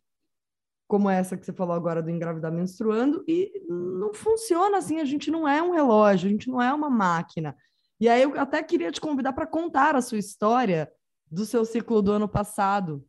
como 0.88 1.10
essa 1.10 1.38
que 1.38 1.46
você 1.46 1.54
falou 1.54 1.76
agora 1.76 2.04
do 2.04 2.10
engravidar 2.10 2.52
menstruando, 2.52 3.24
e 3.28 3.52
não 3.68 4.14
funciona 4.14 4.78
assim, 4.78 5.00
a 5.00 5.06
gente 5.06 5.32
não 5.32 5.48
é 5.48 5.62
um 5.62 5.72
relógio, 5.72 6.28
a 6.28 6.32
gente 6.32 6.50
não 6.50 6.62
é 6.62 6.74
uma 6.74 6.90
máquina. 6.90 7.56
E 8.00 8.10
aí 8.10 8.22
eu 8.22 8.40
até 8.40 8.62
queria 8.62 8.92
te 8.92 9.00
convidar 9.00 9.34
para 9.34 9.48
contar 9.48 9.96
a 9.96 10.02
sua 10.02 10.18
história 10.18 10.92
do 11.32 11.46
seu 11.46 11.66
ciclo 11.66 12.02
do 12.02 12.12
ano 12.12 12.28
passado, 12.28 13.04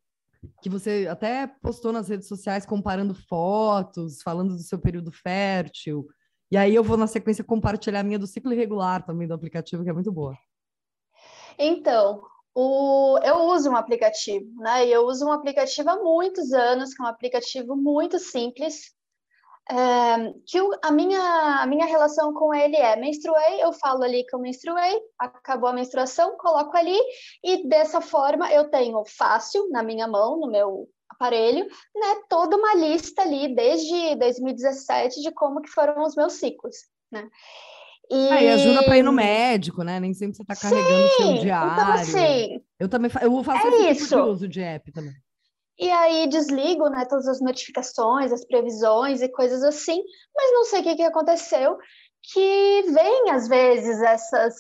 que 0.63 0.71
você 0.71 1.07
até 1.11 1.47
postou 1.47 1.93
nas 1.93 2.09
redes 2.09 2.29
sociais 2.29 2.65
comparando 2.65 3.15
fotos, 3.15 4.23
falando 4.23 4.55
do 4.55 4.63
seu 4.63 4.79
período 4.79 5.11
fértil. 5.11 6.07
E 6.51 6.57
aí 6.57 6.75
eu 6.75 6.85
vou 6.85 6.97
na 6.97 7.07
sequência 7.07 7.43
compartilhar 7.43 8.01
a 8.01 8.05
minha 8.05 8.19
do 8.19 8.27
ciclo 8.27 8.53
irregular 8.53 9.05
também 9.05 9.27
do 9.27 9.35
aplicativo, 9.35 9.83
que 9.83 9.91
é 9.91 9.93
muito 9.93 10.13
boa. 10.13 10.37
Então, 11.59 12.23
o, 12.55 13.19
eu 13.23 13.37
uso 13.47 13.71
um 13.71 13.77
aplicativo, 13.77 14.47
né? 14.61 14.87
E 14.87 14.93
eu 14.93 15.05
uso 15.07 15.27
um 15.27 15.33
aplicativo 15.33 15.91
há 15.91 15.97
muitos 15.97 16.53
anos, 16.53 16.95
que 16.95 17.03
é 17.03 17.05
um 17.05 17.09
aplicativo 17.09 17.77
muito 17.77 18.19
simples, 18.19 18.95
é, 19.69 20.33
que 20.47 20.61
o, 20.61 20.71
a, 20.83 20.91
minha, 20.93 21.63
a 21.63 21.67
minha 21.67 21.87
relação 21.87 22.33
com 22.35 22.55
ele 22.55 22.77
é 22.77 22.97
menstruei, 22.97 23.63
eu 23.63 23.73
falo 23.73 24.03
ali 24.05 24.25
que 24.25 24.35
eu 24.35 24.39
menstruei, 24.39 25.01
acabou 25.19 25.71
a 25.71 25.73
menstruação, 25.73 26.37
coloco 26.37 26.77
ali, 26.77 26.99
e 27.43 27.67
dessa 27.67 28.01
forma 28.01 28.53
eu 28.53 28.71
tenho 28.71 29.03
fácil 29.07 29.69
na 29.71 29.83
minha 29.83 30.07
mão, 30.07 30.39
no 30.39 30.51
meu 30.51 30.89
aparelho, 31.09 31.65
né, 31.65 32.23
toda 32.29 32.57
uma 32.57 32.75
lista 32.75 33.23
ali 33.23 33.55
desde 33.55 34.17
2017 34.17 35.23
de 35.23 35.33
como 35.33 35.63
que 35.63 35.71
foram 35.71 36.03
os 36.03 36.15
meus 36.15 36.35
ciclos, 36.35 36.77
né? 37.11 37.29
E... 38.11 38.29
Ah, 38.29 38.43
e 38.43 38.49
ajuda 38.51 38.83
para 38.83 38.99
ir 38.99 39.03
no 39.03 39.13
médico, 39.13 39.83
né? 39.83 39.99
Nem 39.99 40.13
sempre 40.13 40.37
você 40.37 40.43
está 40.43 40.55
carregando 40.55 41.07
o 41.07 41.09
seu 41.11 41.27
então, 41.27 41.43
diário. 41.43 41.73
Então, 41.73 41.93
assim, 41.93 42.61
eu 42.79 42.89
também 42.89 43.11
eu 43.23 43.45
faço 43.45 43.67
é 43.67 43.91
esse 43.91 44.09
tipo 44.09 44.21
uso 44.23 44.49
de 44.49 44.61
app 44.61 44.93
também. 44.93 45.15
E 45.79 45.91
aí 45.91 46.29
desligo 46.29 46.89
né, 46.89 47.05
todas 47.09 47.27
as 47.27 47.41
notificações, 47.41 48.33
as 48.33 48.45
previsões 48.45 49.21
e 49.23 49.29
coisas 49.29 49.63
assim, 49.65 50.01
mas 50.35 50.53
não 50.53 50.65
sei 50.65 50.81
o 50.81 50.83
que, 50.85 50.97
que 50.97 51.03
aconteceu, 51.03 51.77
que 52.33 52.83
vem 52.93 53.31
às 53.31 53.49
vezes 53.49 54.01
essas, 54.01 54.55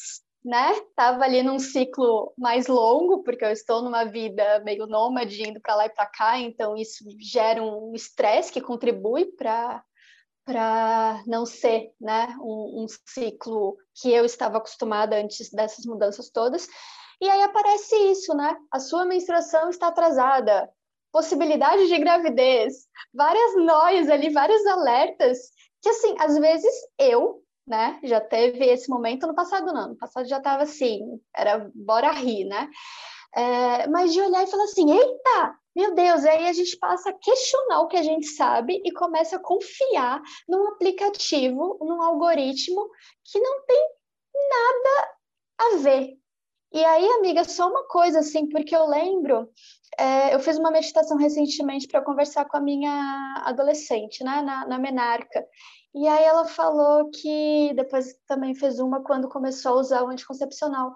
né? 0.44 0.74
Tava 0.96 1.22
ali 1.22 1.42
num 1.42 1.58
ciclo 1.58 2.32
mais 2.36 2.66
longo, 2.66 3.22
porque 3.22 3.44
eu 3.44 3.50
estou 3.50 3.80
numa 3.80 4.04
vida 4.04 4.60
meio 4.64 4.86
nômade, 4.86 5.48
indo 5.48 5.60
para 5.60 5.76
lá 5.76 5.86
e 5.86 5.90
para 5.90 6.06
cá, 6.06 6.38
então 6.38 6.76
isso 6.76 7.04
gera 7.20 7.62
um 7.62 7.92
estresse 7.94 8.52
que 8.52 8.60
contribui 8.60 9.26
para 9.26 9.84
para 10.44 11.22
não 11.26 11.46
ser 11.46 11.92
né, 12.00 12.36
um, 12.40 12.84
um, 12.84 12.86
ciclo 13.06 13.76
que 13.94 14.12
eu 14.12 14.24
estava 14.24 14.58
acostumada 14.58 15.16
antes 15.16 15.50
dessas 15.50 15.86
mudanças 15.86 16.30
todas. 16.30 16.68
E 17.20 17.28
aí 17.28 17.42
aparece 17.42 17.96
isso, 18.10 18.34
né? 18.34 18.56
A 18.70 18.78
sua 18.78 19.06
menstruação 19.06 19.70
está 19.70 19.88
atrasada, 19.88 20.68
possibilidade 21.12 21.86
de 21.86 21.98
gravidez, 21.98 22.86
várias 23.12 23.56
noias 23.56 24.10
ali, 24.10 24.30
vários 24.30 24.66
alertas, 24.66 25.38
que 25.80 25.88
assim, 25.88 26.14
às 26.18 26.36
vezes 26.38 26.74
eu, 26.98 27.42
né, 27.66 27.98
já 28.02 28.20
teve 28.20 28.66
esse 28.66 28.90
momento 28.90 29.26
no 29.26 29.34
passado 29.34 29.72
não, 29.72 29.90
no 29.90 29.96
passado 29.96 30.26
já 30.26 30.38
estava 30.38 30.64
assim, 30.64 31.00
era 31.34 31.70
bora 31.74 32.12
rir, 32.12 32.44
né? 32.44 32.68
É, 33.34 33.86
mas 33.88 34.12
de 34.12 34.20
olhar 34.20 34.42
e 34.44 34.46
falar 34.46 34.64
assim, 34.64 34.92
eita, 34.92 35.58
meu 35.75 35.95
Deus, 35.95 36.25
aí 36.25 36.47
a 36.47 36.52
gente 36.52 36.76
passa 36.78 37.11
a 37.11 37.12
questionar 37.12 37.81
o 37.81 37.88
que 37.88 37.97
a 37.97 38.02
gente 38.02 38.26
sabe 38.26 38.81
e 38.85 38.93
começa 38.93 39.37
a 39.37 39.43
confiar 39.43 40.23
num 40.49 40.69
aplicativo, 40.69 41.78
num 41.81 42.02
algoritmo 42.02 42.88
que 43.25 43.40
não 43.40 43.64
tem 43.64 43.88
nada 44.35 45.14
a 45.59 45.76
ver. 45.78 46.19
E 46.73 46.85
aí, 46.85 47.07
amiga, 47.12 47.45
só 47.45 47.69
uma 47.69 47.87
coisa 47.87 48.19
assim, 48.19 48.49
porque 48.49 48.75
eu 48.75 48.87
lembro 48.87 49.49
é, 49.99 50.35
eu 50.35 50.40
fiz 50.40 50.59
uma 50.59 50.71
meditação 50.71 51.16
recentemente 51.16 51.87
para 51.87 52.02
conversar 52.02 52.45
com 52.47 52.57
a 52.57 52.61
minha 52.61 53.43
adolescente, 53.45 54.25
né, 54.25 54.43
na, 54.43 54.66
na 54.66 54.78
menarca. 54.78 55.47
E 55.95 56.09
aí 56.09 56.25
ela 56.25 56.45
falou 56.45 57.11
que 57.11 57.73
depois 57.75 58.14
também 58.26 58.54
fez 58.54 58.81
uma 58.81 59.02
quando 59.02 59.28
começou 59.28 59.75
a 59.75 59.81
usar 59.81 60.02
o 60.02 60.09
anticoncepcional. 60.09 60.93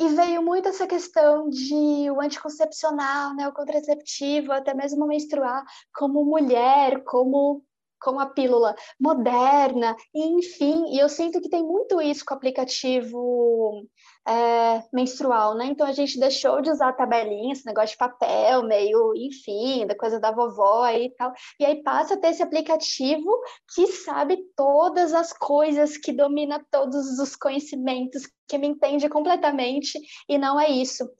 E 0.00 0.08
veio 0.08 0.42
muito 0.42 0.66
essa 0.66 0.86
questão 0.86 1.50
de 1.50 2.10
o 2.10 2.22
anticoncepcional, 2.22 3.34
né, 3.36 3.46
o 3.46 3.52
contraceptivo, 3.52 4.50
até 4.50 4.72
mesmo 4.72 5.06
menstruar, 5.06 5.62
como 5.94 6.24
mulher, 6.24 7.04
como 7.04 7.62
como 8.02 8.18
a 8.18 8.24
pílula 8.24 8.74
moderna, 8.98 9.94
enfim, 10.14 10.86
e 10.94 10.98
eu 10.98 11.06
sinto 11.06 11.38
que 11.38 11.50
tem 11.50 11.62
muito 11.62 12.00
isso 12.00 12.24
com 12.24 12.32
o 12.32 12.36
aplicativo 12.38 13.86
é, 14.30 14.84
menstrual, 14.92 15.56
né? 15.56 15.66
Então 15.66 15.84
a 15.84 15.92
gente 15.92 16.18
deixou 16.20 16.62
de 16.62 16.70
usar 16.70 16.92
tabelinha, 16.92 17.52
esse 17.52 17.66
negócio 17.66 17.90
de 17.90 17.98
papel, 17.98 18.62
meio, 18.62 19.12
enfim, 19.16 19.84
da 19.86 19.96
coisa 19.96 20.20
da 20.20 20.30
vovó 20.30 20.88
e 20.88 21.10
tal, 21.16 21.32
e 21.58 21.64
aí 21.64 21.82
passa 21.82 22.14
a 22.14 22.16
ter 22.16 22.28
esse 22.28 22.42
aplicativo 22.42 23.28
que 23.74 23.88
sabe 23.88 24.38
todas 24.54 25.12
as 25.12 25.32
coisas, 25.32 25.96
que 25.96 26.12
domina 26.12 26.64
todos 26.70 27.18
os 27.18 27.34
conhecimentos, 27.34 28.22
que 28.46 28.56
me 28.56 28.68
entende 28.68 29.08
completamente, 29.08 29.98
e 30.28 30.38
não 30.38 30.60
é 30.60 30.68
isso. 30.68 31.10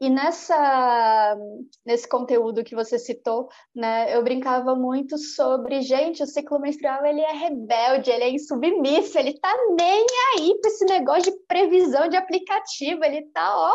E 0.00 0.08
nessa, 0.08 1.36
nesse 1.84 2.08
conteúdo 2.08 2.64
que 2.64 2.74
você 2.74 2.98
citou, 2.98 3.48
né, 3.74 4.16
eu 4.16 4.24
brincava 4.24 4.74
muito 4.74 5.18
sobre, 5.18 5.82
gente, 5.82 6.22
o 6.22 6.26
ciclo 6.26 6.58
menstrual 6.58 7.04
ele 7.04 7.20
é 7.20 7.32
rebelde, 7.32 8.10
ele 8.10 8.24
é 8.24 8.30
insubmisso, 8.30 9.18
ele 9.18 9.38
tá 9.38 9.54
nem 9.76 10.06
aí 10.34 10.58
para 10.58 10.70
esse 10.70 10.86
negócio 10.86 11.24
de 11.24 11.38
previsão 11.46 12.08
de 12.08 12.16
aplicativo, 12.16 13.04
ele 13.04 13.26
tá, 13.26 13.54
ó. 13.54 13.74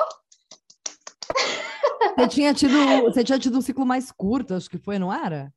Você 2.17 2.27
tinha 2.27 2.53
tido, 2.55 3.03
você 3.03 3.24
tinha 3.24 3.38
tido 3.38 3.60
um 3.60 3.62
ciclo 3.62 3.86
mais 3.86 4.12
curto, 4.12 4.55
acho 4.55 4.70
que 4.70 4.79
foi, 4.79 4.98
não 4.98 5.13
era? 5.13 5.53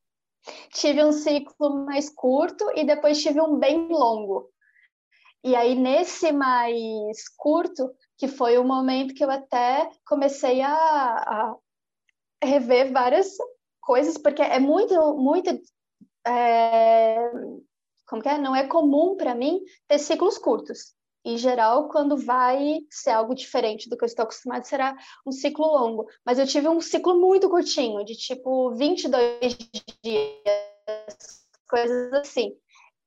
Tive 0.75 1.03
um 1.03 1.13
ciclo 1.13 1.87
mais 1.87 2.11
curto 2.11 2.71
e 2.77 2.85
depois 2.85 3.23
tive 3.23 3.41
um 3.41 3.57
bem 3.59 3.89
longo. 3.89 4.51
E 5.45 5.55
aí, 5.55 5.75
nesse 5.75 6.33
mais 6.33 7.29
curto, 7.37 7.95
que 8.17 8.27
foi 8.27 8.59
o 8.59 8.65
momento 8.65 9.15
que 9.15 9.25
eu 9.25 9.31
até 9.31 9.89
comecei 10.05 10.61
a, 10.61 10.73
a 10.73 11.57
rever 12.43 12.93
várias 12.93 13.37
coisas, 13.81 14.19
porque 14.19 14.43
é 14.43 14.59
muito, 14.59 15.17
muito. 15.17 15.51
É, 16.27 17.31
como 18.07 18.21
que 18.21 18.29
é? 18.29 18.39
Não 18.39 18.55
é 18.55 18.67
comum 18.67 19.17
para 19.17 19.35
mim 19.35 19.61
ter 19.87 19.99
ciclos 19.99 20.39
curtos. 20.39 20.95
Em 21.25 21.37
geral, 21.37 21.89
quando 21.89 22.17
vai 22.17 22.79
ser 22.91 23.11
algo 23.11 23.35
diferente 23.35 23.89
do 23.89 23.97
que 23.97 24.05
eu 24.05 24.07
estou 24.07 24.25
acostumado, 24.25 24.65
será 24.65 24.97
um 25.27 25.33
ciclo 25.33 25.67
longo. 25.67 26.07
Mas 26.25 26.39
eu 26.39 26.47
tive 26.47 26.69
um 26.69 26.81
ciclo 26.81 27.21
muito 27.21 27.49
curtinho, 27.49 28.05
de 28.05 28.15
tipo 28.15 28.75
22 28.75 29.57
dias, 30.03 31.47
coisas 31.69 32.13
assim 32.15 32.57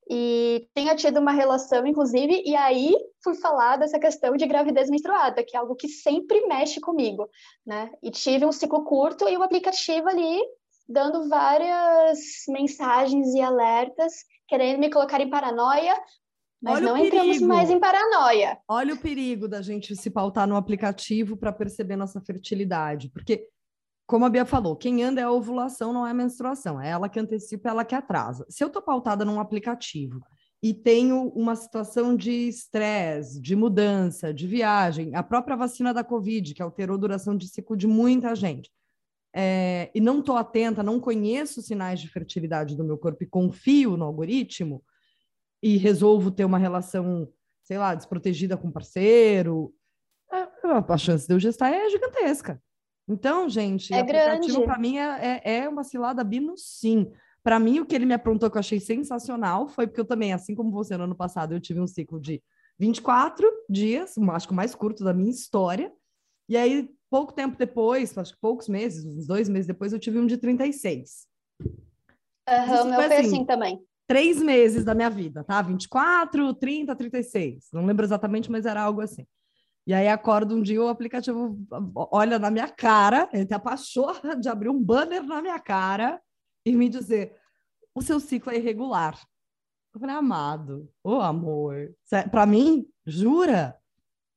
e 0.10 0.68
tinha 0.76 0.96
tido 0.96 1.20
uma 1.20 1.32
relação, 1.32 1.86
inclusive, 1.86 2.44
e 2.46 2.56
aí 2.56 2.94
fui 3.24 3.36
falar 3.36 3.78
dessa 3.78 4.00
questão 4.00 4.36
de 4.36 4.46
gravidez 4.46 4.90
menstruada, 4.90 5.44
que 5.44 5.56
é 5.56 5.60
algo 5.60 5.76
que 5.76 5.88
sempre 5.88 6.46
mexe 6.48 6.80
comigo, 6.80 7.30
né? 7.66 7.92
E 8.02 8.12
tive 8.12 8.46
um 8.46 8.52
ciclo 8.52 8.84
curto 8.84 9.28
e 9.30 9.38
o 9.38 9.44
aplicativo 9.44 10.08
ali 10.10 10.40
dando 10.88 11.30
várias 11.30 12.20
mensagens 12.50 13.34
e 13.34 13.42
alertas, 13.42 14.14
querendo 14.48 14.80
me 14.80 14.90
colocar 14.90 15.22
em 15.22 15.30
paranoia, 15.30 15.98
mas 16.62 16.76
Olha 16.78 16.86
não 16.86 16.98
entramos 16.98 17.42
mais 17.42 17.70
em 17.70 17.80
paranoia. 17.80 18.60
Olha 18.68 18.94
o 18.94 18.98
perigo 18.98 19.48
da 19.48 19.62
gente 19.62 19.96
se 19.96 20.10
pautar 20.12 20.48
no 20.48 20.56
aplicativo 20.56 21.36
para 21.36 21.52
perceber 21.52 21.96
nossa 21.96 22.22
fertilidade, 22.22 23.10
porque 23.10 23.48
como 24.06 24.26
a 24.26 24.30
Bia 24.30 24.46
falou, 24.46 24.76
quem 24.76 25.04
anda 25.04 25.22
é 25.22 25.24
a 25.24 25.32
ovulação, 25.32 25.94
não 25.94 26.06
é 26.06 26.12
a 26.12 26.14
menstruação. 26.14 26.82
É 26.82 26.90
ela 26.90 27.08
que 27.08 27.20
antecipa, 27.20 27.70
é 27.70 27.72
ela 27.72 27.86
que 27.86 27.96
atrasa. 27.96 28.46
Se 28.50 28.64
eu 28.64 28.68
estou 28.68 28.82
pautada 28.82 29.24
num 29.24 29.40
aplicativo 29.40 30.22
e 30.62 30.74
tenho 30.74 31.30
uma 31.30 31.56
situação 31.56 32.16
de 32.16 32.32
estresse, 32.32 33.42
de 33.42 33.56
mudança, 33.56 34.34
de 34.34 34.46
viagem, 34.46 35.16
a 35.16 35.24
própria 35.24 35.56
vacina 35.56 35.94
da 35.94 36.04
Covid, 36.04 36.54
que 36.54 36.62
alterou 36.62 36.98
a 36.98 37.00
duração 37.00 37.36
de 37.36 37.48
ciclo 37.48 37.76
de 37.76 37.88
muita 37.88 38.36
gente, 38.36 38.70
é, 39.34 39.90
e 39.96 40.02
não 40.02 40.20
estou 40.20 40.36
atenta, 40.36 40.84
não 40.84 41.00
conheço 41.00 41.62
os 41.62 41.66
sinais 41.66 42.00
de 42.02 42.10
fertilidade 42.10 42.76
do 42.76 42.84
meu 42.84 42.98
corpo 42.98 43.24
e 43.24 43.28
confio 43.28 43.96
no 43.96 44.06
algoritmo, 44.06 44.84
e 45.64 45.78
resolvo 45.78 46.32
ter 46.32 46.44
uma 46.44 46.58
relação, 46.58 47.32
sei 47.64 47.78
lá, 47.78 47.96
desprotegida 47.96 48.58
com 48.58 48.68
o 48.68 48.72
parceiro, 48.72 49.74
a, 50.30 50.94
a 50.94 50.98
chance 50.98 51.28
de 51.28 51.34
eu 51.34 51.40
gestar 51.40 51.72
é 51.72 51.90
gigantesca. 51.90 52.62
Então, 53.08 53.50
gente, 53.50 53.94
é 53.94 54.00
aplicativo 54.00 54.64
para 54.64 54.78
mim 54.78 54.98
é, 54.98 55.42
é, 55.44 55.58
é, 55.58 55.70
uma 55.70 55.84
cilada 55.84 56.24
bino, 56.24 56.54
sim. 56.58 57.12
Para 57.44 57.60
mim, 57.60 57.80
o 57.80 57.86
que 57.86 57.96
ele 57.96 58.06
me 58.06 58.14
aprontou 58.14 58.50
que 58.50 58.58
eu 58.58 58.60
achei 58.60 58.80
sensacional 58.80 59.68
foi 59.68 59.88
porque 59.88 60.00
eu 60.00 60.06
também, 60.06 60.32
assim 60.32 60.54
como 60.54 60.72
você 60.72 60.96
no 60.96 61.06
ano 61.06 61.16
passado, 61.16 61.54
eu 61.54 61.60
tive 61.60 61.80
um 61.80 61.88
ciclo 61.88 62.20
de 62.20 62.42
24 62.80 63.48
dias, 63.70 64.16
acho 64.18 64.48
que 64.48 64.54
o 64.54 64.56
mais 64.56 64.76
curto 64.76 65.04
da 65.04 65.14
minha 65.14 65.30
história. 65.30 65.92
E 66.48 66.56
aí, 66.56 66.90
pouco 67.10 67.34
tempo 67.34 67.58
depois, 67.58 68.18
acho 68.18 68.34
que 68.34 68.40
poucos 68.40 68.68
meses, 68.68 69.06
uns 69.06 69.28
dois 69.28 69.50
meses 69.50 69.68
depois, 69.68 69.92
eu 69.92 70.00
tive 70.00 70.20
um 70.20 70.26
de 70.26 70.38
36. 70.38 71.28
Aham, 72.48 72.84
uhum, 72.84 72.90
meu 72.90 72.96
foi 72.96 73.06
assim, 73.06 73.28
assim 73.28 73.46
também. 73.46 73.84
Três 74.08 74.42
meses 74.42 74.84
da 74.84 74.94
minha 74.94 75.10
vida, 75.10 75.44
tá? 75.44 75.62
24, 75.62 76.54
30, 76.56 76.96
36. 76.96 77.70
Não 77.72 77.86
lembro 77.86 78.06
exatamente, 78.06 78.52
mas 78.52 78.66
era 78.66 78.82
algo 78.82 79.02
assim. 79.02 79.26
E 79.92 79.94
aí 79.94 80.08
acorda 80.08 80.56
um 80.56 80.62
dia 80.62 80.82
o 80.82 80.88
aplicativo 80.88 81.60
olha 81.94 82.40
na 82.40 82.50
minha 82.50 82.70
cara, 82.70 83.30
ele 83.34 83.46
tem 83.46 83.58
a 83.58 83.60
pachorra 83.60 84.38
de 84.38 84.48
abrir 84.48 84.70
um 84.70 84.82
banner 84.82 85.22
na 85.22 85.42
minha 85.42 85.60
cara 85.60 86.18
e 86.66 86.74
me 86.74 86.88
dizer: 86.88 87.36
o 87.94 88.02
seu 88.02 88.18
ciclo 88.18 88.54
é 88.54 88.56
irregular. 88.56 89.22
Eu 89.94 90.00
falei, 90.00 90.16
amado, 90.16 90.90
ô 91.04 91.16
oh, 91.16 91.22
amor, 91.22 91.94
para 92.32 92.46
mim, 92.46 92.88
jura? 93.06 93.76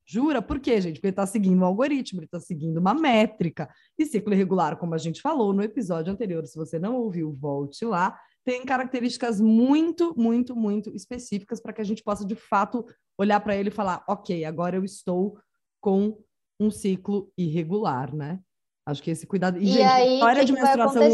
Jura? 0.04 0.42
Por 0.42 0.58
quê, 0.58 0.80
gente? 0.80 0.94
Porque 0.94 1.06
ele 1.06 1.12
está 1.12 1.24
seguindo 1.24 1.62
um 1.62 1.64
algoritmo, 1.64 2.18
ele 2.18 2.26
está 2.26 2.40
seguindo 2.40 2.78
uma 2.78 2.92
métrica. 2.92 3.72
E 3.96 4.04
ciclo 4.04 4.34
irregular, 4.34 4.76
como 4.76 4.92
a 4.96 4.98
gente 4.98 5.22
falou 5.22 5.52
no 5.52 5.62
episódio 5.62 6.12
anterior, 6.12 6.44
se 6.46 6.56
você 6.56 6.80
não 6.80 6.96
ouviu, 6.96 7.32
volte 7.32 7.84
lá. 7.84 8.18
Tem 8.44 8.64
características 8.64 9.40
muito, 9.40 10.14
muito, 10.16 10.54
muito 10.54 10.94
específicas 10.94 11.60
para 11.60 11.72
que 11.72 11.80
a 11.80 11.84
gente 11.84 12.02
possa, 12.02 12.24
de 12.24 12.34
fato, 12.34 12.84
olhar 13.18 13.40
para 13.40 13.56
ele 13.56 13.68
e 13.68 13.72
falar: 13.72 14.04
ok, 14.08 14.44
agora 14.44 14.76
eu 14.76 14.84
estou 14.84 15.38
com 15.80 16.18
um 16.60 16.70
ciclo 16.70 17.32
irregular, 17.36 18.14
né? 18.14 18.40
Acho 18.86 19.02
que 19.02 19.10
esse 19.10 19.26
cuidado. 19.26 19.58
E, 19.58 19.62
e 19.62 19.66
gente, 19.66 19.82
aí, 19.82 20.14
história 20.14 20.40
que 20.40 20.46
de 20.46 20.52
que 20.52 20.60
menstruação 20.60 21.08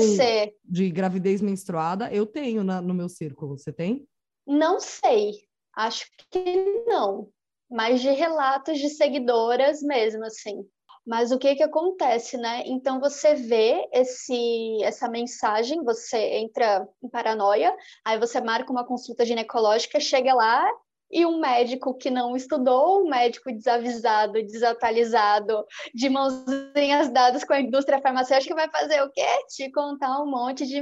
de 0.64 0.90
gravidez 0.90 1.40
menstruada, 1.40 2.12
eu 2.12 2.26
tenho 2.26 2.64
na, 2.64 2.82
no 2.82 2.92
meu 2.92 3.08
círculo. 3.08 3.56
Você 3.56 3.72
tem? 3.72 4.06
Não 4.46 4.80
sei. 4.80 5.32
Acho 5.76 6.06
que 6.30 6.84
não 6.86 7.30
mas 7.70 8.00
de 8.00 8.10
relatos 8.10 8.78
de 8.78 8.88
seguidoras 8.88 9.80
mesmo, 9.80 10.24
assim. 10.24 10.66
Mas 11.06 11.32
o 11.32 11.38
que 11.38 11.54
que 11.54 11.62
acontece, 11.62 12.36
né? 12.36 12.62
Então 12.66 13.00
você 13.00 13.34
vê 13.34 13.88
esse 13.92 14.82
essa 14.82 15.08
mensagem, 15.08 15.82
você 15.82 16.18
entra 16.36 16.86
em 17.02 17.08
paranoia, 17.08 17.74
aí 18.04 18.18
você 18.18 18.40
marca 18.40 18.70
uma 18.70 18.86
consulta 18.86 19.24
ginecológica, 19.24 19.98
chega 19.98 20.34
lá 20.34 20.68
e 21.10 21.26
um 21.26 21.40
médico 21.40 21.94
que 21.94 22.10
não 22.10 22.36
estudou, 22.36 23.02
um 23.02 23.08
médico 23.08 23.50
desavisado, 23.52 24.34
desatualizado, 24.34 25.64
de 25.92 26.08
mãozinhas 26.08 27.10
dadas 27.10 27.42
com 27.42 27.52
a 27.52 27.60
indústria 27.60 28.00
farmacêutica, 28.00 28.54
vai 28.54 28.70
fazer 28.70 29.02
o 29.02 29.10
quê? 29.10 29.26
Te 29.48 29.70
contar 29.72 30.22
um 30.22 30.30
monte 30.30 30.64
de, 30.66 30.80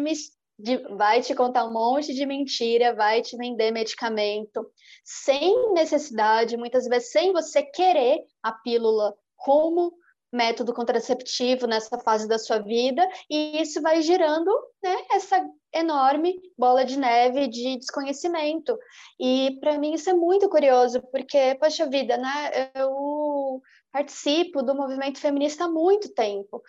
de, 0.58 0.76
vai 0.96 1.22
te 1.22 1.34
contar 1.34 1.64
um 1.64 1.72
monte 1.72 2.12
de 2.12 2.26
mentira, 2.26 2.94
vai 2.94 3.22
te 3.22 3.37
vender 3.38 3.70
medicamento, 3.70 4.70
sem 5.02 5.72
necessidade, 5.72 6.58
muitas 6.58 6.87
vezes 6.87 7.10
sem 7.10 7.32
você 7.32 7.62
querer 7.62 8.18
a 8.42 8.52
pílula 8.52 9.14
como 9.37 9.94
método 10.32 10.75
contraceptivo 10.75 11.66
nessa 11.66 11.99
fase 11.99 12.28
da 12.28 12.38
sua 12.38 12.58
vida, 12.58 13.06
e 13.30 13.61
isso 13.61 13.80
vai 13.80 14.02
gerando 14.02 14.50
né, 14.82 14.97
essa 15.12 15.44
enorme 15.73 16.40
bola 16.56 16.85
de 16.85 16.99
neve 16.99 17.47
de 17.49 17.78
desconhecimento. 17.78 18.78
E 19.18 19.58
para 19.61 19.78
mim 19.78 19.94
isso 19.94 20.11
é 20.11 20.14
muito 20.14 20.49
curioso, 20.49 21.02
porque, 21.11 21.56
poxa 21.61 21.88
vida, 21.88 22.16
né, 22.16 22.70
eu 22.75 23.61
participo 23.92 24.62
do 24.62 24.75
movimento 24.75 25.18
feminista 25.18 25.64
há 25.64 25.68
muito 25.68 26.12
tempo. 26.14 26.62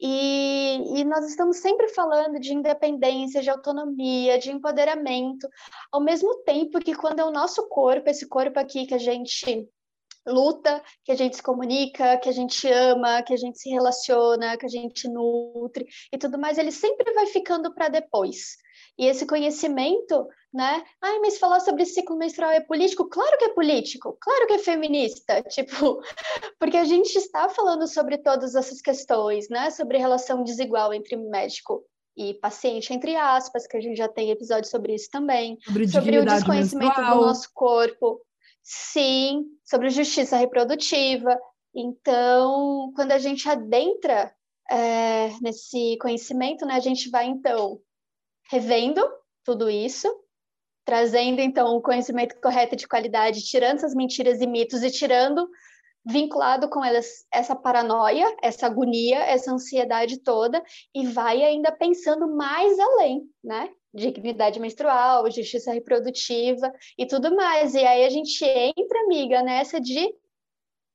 E, 0.00 1.00
e, 1.00 1.04
nós 1.04 1.28
estamos 1.28 1.58
sempre 1.58 1.88
falando 1.88 2.40
de 2.40 2.52
independência, 2.52 3.40
de 3.40 3.48
autonomia, 3.48 4.38
de 4.38 4.50
empoderamento, 4.50 5.48
ao 5.90 6.00
mesmo 6.00 6.42
tempo 6.42 6.80
que 6.80 6.94
quando 6.94 7.20
é 7.20 7.24
o 7.24 7.30
nosso 7.30 7.68
corpo, 7.68 8.10
esse 8.10 8.28
corpo 8.28 8.58
aqui 8.58 8.86
que 8.86 8.94
a 8.94 8.98
gente 8.98 9.68
luta, 10.26 10.82
que 11.04 11.12
a 11.12 11.16
gente 11.16 11.36
se 11.36 11.42
comunica, 11.42 12.18
que 12.18 12.28
a 12.28 12.32
gente 12.32 12.66
ama, 12.68 13.22
que 13.22 13.32
a 13.32 13.36
gente 13.36 13.58
se 13.58 13.70
relaciona, 13.70 14.56
que 14.56 14.66
a 14.66 14.68
gente 14.68 15.08
nutre 15.08 15.86
e 16.12 16.18
tudo 16.18 16.38
mais, 16.38 16.58
ele 16.58 16.72
sempre 16.72 17.12
vai 17.12 17.26
ficando 17.26 17.74
para 17.74 17.88
depois. 17.88 18.56
E 18.98 19.06
esse 19.06 19.26
conhecimento, 19.26 20.26
né? 20.52 20.84
Ai, 21.02 21.18
mas 21.18 21.38
falar 21.38 21.60
sobre 21.60 21.84
ciclo 21.84 22.16
menstrual 22.16 22.52
é 22.52 22.60
político? 22.60 23.08
Claro 23.08 23.36
que 23.38 23.46
é 23.46 23.52
político, 23.52 24.16
claro 24.20 24.46
que 24.46 24.54
é 24.54 24.58
feminista, 24.58 25.42
tipo, 25.50 26.00
porque 26.58 26.76
a 26.76 26.84
gente 26.84 27.14
está 27.16 27.48
falando 27.48 27.86
sobre 27.88 28.18
todas 28.18 28.54
essas 28.54 28.80
questões, 28.80 29.48
né? 29.48 29.70
Sobre 29.70 29.98
relação 29.98 30.44
desigual 30.44 30.94
entre 30.94 31.16
médico 31.16 31.84
e 32.16 32.34
paciente, 32.34 32.94
entre 32.94 33.16
aspas, 33.16 33.66
que 33.66 33.76
a 33.76 33.80
gente 33.80 33.96
já 33.96 34.08
tem 34.08 34.30
episódio 34.30 34.70
sobre 34.70 34.94
isso 34.94 35.10
também, 35.10 35.58
sobre, 35.64 35.88
sobre 35.88 36.18
o 36.18 36.24
desconhecimento 36.24 36.86
menstrual. 36.86 37.18
do 37.18 37.26
nosso 37.26 37.50
corpo, 37.52 38.20
sim, 38.64 39.44
sobre 39.62 39.90
justiça 39.90 40.38
reprodutiva. 40.38 41.38
Então, 41.74 42.90
quando 42.96 43.12
a 43.12 43.18
gente 43.18 43.48
adentra 43.48 44.34
é, 44.70 45.28
nesse 45.40 45.98
conhecimento, 46.00 46.64
né, 46.64 46.74
a 46.74 46.80
gente 46.80 47.10
vai 47.10 47.26
então 47.26 47.78
revendo 48.50 49.06
tudo 49.44 49.68
isso, 49.68 50.08
trazendo 50.84 51.40
então 51.40 51.76
o 51.76 51.82
conhecimento 51.82 52.40
correto 52.40 52.74
de 52.74 52.88
qualidade, 52.88 53.44
tirando 53.44 53.76
essas 53.76 53.94
mentiras 53.94 54.40
e 54.40 54.46
mitos 54.46 54.82
e 54.82 54.90
tirando 54.90 55.48
vinculado 56.06 56.68
com 56.68 56.84
elas 56.84 57.24
essa 57.32 57.56
paranoia, 57.56 58.26
essa 58.42 58.66
agonia, 58.66 59.18
essa 59.20 59.52
ansiedade 59.52 60.18
toda 60.20 60.62
e 60.94 61.06
vai 61.06 61.42
ainda 61.42 61.72
pensando 61.72 62.28
mais 62.34 62.78
além, 62.78 63.22
né? 63.42 63.70
Dignidade 63.94 64.58
menstrual, 64.58 65.30
justiça 65.30 65.72
reprodutiva 65.72 66.72
e 66.98 67.06
tudo 67.06 67.34
mais. 67.34 67.74
E 67.74 67.78
aí 67.78 68.04
a 68.04 68.10
gente 68.10 68.44
entra, 68.44 69.00
amiga, 69.04 69.42
nessa 69.42 69.80
de 69.80 70.12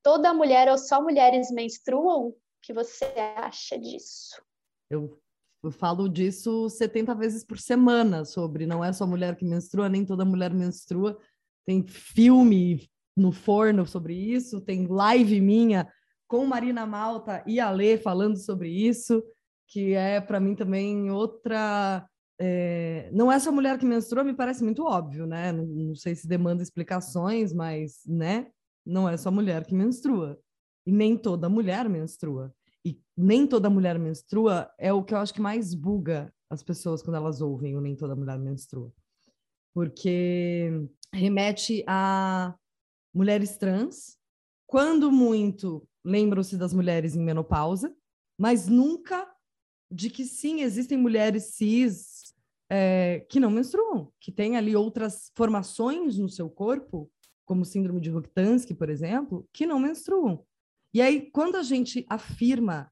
toda 0.04 0.34
mulher 0.34 0.70
ou 0.70 0.78
só 0.78 1.02
mulheres 1.02 1.50
menstruam? 1.52 2.28
O 2.28 2.36
que 2.62 2.74
você 2.74 3.06
acha 3.38 3.80
disso? 3.80 4.42
Eu 4.90 5.18
eu 5.62 5.72
falo 5.72 6.08
disso 6.08 6.70
70 6.70 7.14
vezes 7.16 7.44
por 7.44 7.60
semana 7.60 8.24
sobre 8.24 8.66
não 8.66 8.84
é 8.84 8.94
só 8.94 9.06
mulher 9.06 9.36
que 9.36 9.44
menstrua, 9.44 9.90
nem 9.90 10.06
toda 10.06 10.24
mulher 10.24 10.54
menstrua. 10.54 11.20
Tem 11.66 11.86
filme 11.86 12.90
no 13.16 13.34
forno 13.34 13.86
sobre 13.86 14.14
isso, 14.14 14.62
tem 14.62 14.88
live 14.88 15.42
minha 15.42 15.92
com 16.28 16.46
Marina 16.46 16.86
Malta 16.86 17.44
e 17.46 17.60
a 17.60 17.70
Lê 17.70 17.98
falando 17.98 18.38
sobre 18.38 18.70
isso, 18.70 19.22
que 19.68 19.94
é 19.94 20.22
para 20.22 20.40
mim 20.40 20.56
também 20.56 21.12
outra. 21.12 22.08
É... 22.40 23.10
não 23.12 23.32
é 23.32 23.38
só 23.38 23.52
mulher 23.52 23.78
que 23.78 23.86
menstrua, 23.86 24.24
me 24.24 24.34
parece 24.34 24.64
muito 24.64 24.86
óbvio, 24.86 25.26
né? 25.26 25.52
Não, 25.52 25.66
não 25.66 25.96
sei 25.96 26.16
se 26.16 26.28
demanda 26.28 26.64
explicações, 26.64 27.54
mas, 27.54 28.02
né? 28.06 28.48
Não 28.86 29.08
é 29.10 29.18
só 29.18 29.30
mulher 29.30 29.66
que 29.66 29.76
menstrua. 29.76 30.40
E 30.86 30.92
nem 30.92 31.18
toda 31.18 31.50
mulher 31.50 31.90
menstrua 31.90 32.54
e 32.86 33.02
nem 33.18 33.46
toda 33.46 33.70
mulher 33.70 34.00
menstrua 34.00 34.72
é 34.78 34.92
o 34.94 35.04
que 35.04 35.14
eu 35.14 35.18
acho 35.18 35.34
que 35.34 35.42
mais 35.42 35.74
buga 35.74 36.34
as 36.50 36.64
pessoas 36.64 37.02
quando 37.02 37.18
elas 37.18 37.42
ouvem 37.42 37.76
o 37.76 37.82
nem 37.82 37.96
toda 37.96 38.16
mulher 38.16 38.40
menstrua. 38.40 38.92
Porque 39.74 40.72
remete 41.14 41.84
a 41.88 42.56
mulheres 43.14 43.58
trans, 43.58 44.18
quando 44.66 45.12
muito 45.12 45.88
lembram-se 46.04 46.58
das 46.58 46.74
mulheres 46.74 47.16
em 47.16 47.24
menopausa, 47.24 47.94
mas 48.38 48.68
nunca 48.68 49.30
de 49.92 50.10
que 50.10 50.24
sim, 50.24 50.62
existem 50.62 50.98
mulheres 50.98 51.56
cis 51.56 52.19
é, 52.70 53.26
que 53.30 53.40
não 53.40 53.50
menstruam, 53.50 54.12
que 54.20 54.32
têm 54.32 54.56
ali 54.56 54.76
outras 54.76 55.32
formações 55.36 56.18
no 56.18 56.30
seu 56.30 56.50
corpo, 56.50 57.12
como 57.46 57.66
síndrome 57.66 58.00
de 58.00 58.10
Rokitansky, 58.10 58.76
por 58.76 58.90
exemplo, 58.90 59.48
que 59.52 59.66
não 59.66 59.80
menstruam. 59.80 60.46
E 60.94 61.02
aí, 61.02 61.30
quando 61.32 61.56
a 61.56 61.64
gente 61.64 62.06
afirma 62.08 62.92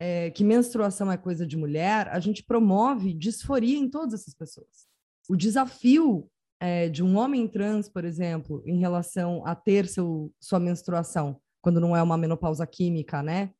é, 0.00 0.30
que 0.30 0.44
menstruação 0.44 1.10
é 1.10 1.16
coisa 1.16 1.46
de 1.46 1.56
mulher, 1.56 2.08
a 2.08 2.20
gente 2.20 2.44
promove 2.44 3.12
disforia 3.12 3.76
em 3.76 3.88
todas 3.88 4.20
essas 4.20 4.34
pessoas. 4.34 4.86
O 5.28 5.36
desafio 5.36 6.30
é, 6.60 6.88
de 6.88 7.02
um 7.02 7.16
homem 7.16 7.46
trans, 7.46 7.88
por 7.88 8.04
exemplo, 8.04 8.62
em 8.66 8.78
relação 8.78 9.44
a 9.44 9.54
ter 9.54 9.86
seu, 9.88 10.32
sua 10.40 10.60
menstruação, 10.60 11.40
quando 11.60 11.80
não 11.80 11.96
é 11.96 12.02
uma 12.02 12.16
menopausa 12.16 12.66
química, 12.66 13.22
né? 13.22 13.52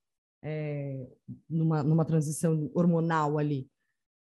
É, 0.42 1.04
numa, 1.48 1.82
numa 1.82 2.04
transição 2.04 2.70
hormonal 2.72 3.38
ali. 3.38 3.68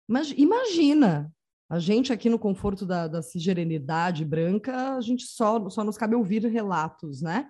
Mas 0.08 0.32
imagina, 0.32 1.34
a 1.70 1.80
gente 1.80 2.12
aqui 2.12 2.30
no 2.30 2.38
conforto 2.38 2.86
da, 2.86 3.08
da 3.08 3.22
cisgerenidade 3.22 4.26
branca, 4.26 4.96
a 4.96 5.02
gente 5.02 5.24
só, 5.24 5.70
só 5.70 5.84
nos 5.84 5.98
cabe 5.98 6.16
ouvir 6.16 6.46
relatos, 6.46 7.22
né? 7.22 7.50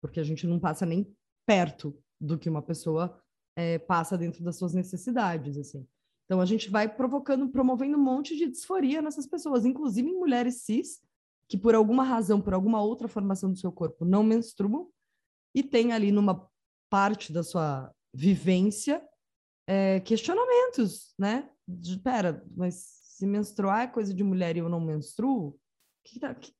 Porque 0.00 0.20
a 0.20 0.24
gente 0.24 0.46
não 0.46 0.60
passa 0.60 0.84
nem 0.84 1.12
perto 1.46 1.96
do 2.20 2.38
que 2.38 2.48
uma 2.48 2.62
pessoa 2.62 3.20
é, 3.56 3.78
passa 3.78 4.18
dentro 4.18 4.44
das 4.44 4.56
suas 4.56 4.74
necessidades, 4.74 5.56
assim. 5.56 5.86
Então 6.24 6.40
a 6.40 6.46
gente 6.46 6.70
vai 6.70 6.88
provocando, 6.88 7.48
promovendo 7.48 7.98
um 7.98 8.02
monte 8.02 8.36
de 8.36 8.46
disforia 8.46 9.02
nessas 9.02 9.26
pessoas, 9.26 9.64
inclusive 9.64 10.08
em 10.08 10.18
mulheres 10.18 10.62
cis, 10.62 11.00
que 11.48 11.58
por 11.58 11.74
alguma 11.74 12.02
razão, 12.02 12.40
por 12.40 12.54
alguma 12.54 12.82
outra 12.82 13.08
formação 13.08 13.50
do 13.50 13.58
seu 13.58 13.70
corpo 13.70 14.04
não 14.04 14.22
menstruam 14.22 14.88
e 15.54 15.62
tem 15.62 15.92
ali 15.92 16.10
numa 16.10 16.48
parte 16.90 17.32
da 17.32 17.42
sua 17.42 17.92
vivência 18.14 19.02
é, 19.66 20.00
questionamentos, 20.00 21.14
né? 21.18 21.50
De, 21.66 21.98
pera, 21.98 22.44
mas 22.56 22.74
se 22.74 23.26
menstruar 23.26 23.82
é 23.82 23.86
coisa 23.86 24.12
de 24.12 24.22
mulher 24.22 24.56
e 24.56 24.60
eu 24.60 24.68
não 24.68 24.80
menstruo, 24.80 25.48
o 25.48 25.58
que 26.04 26.16
está 26.16 26.34
que, 26.34 26.52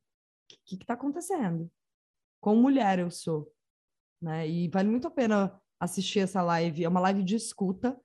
que, 0.65 0.77
que 0.79 0.87
tá 0.87 0.95
acontecendo? 0.95 1.71
Com 2.41 2.57
mulher 2.57 2.99
eu 2.99 3.11
sou 3.11 3.55
né? 4.25 4.49
E 4.49 4.69
vale 4.69 4.89
muito 4.89 5.07
a 5.07 5.11
pena 5.11 5.61
assistir 5.79 6.21
essa 6.21 6.43
live. 6.43 6.83
É 6.83 6.89
uma 6.89 7.01
live 7.01 7.23
de 7.23 7.37
escuta 7.37 7.97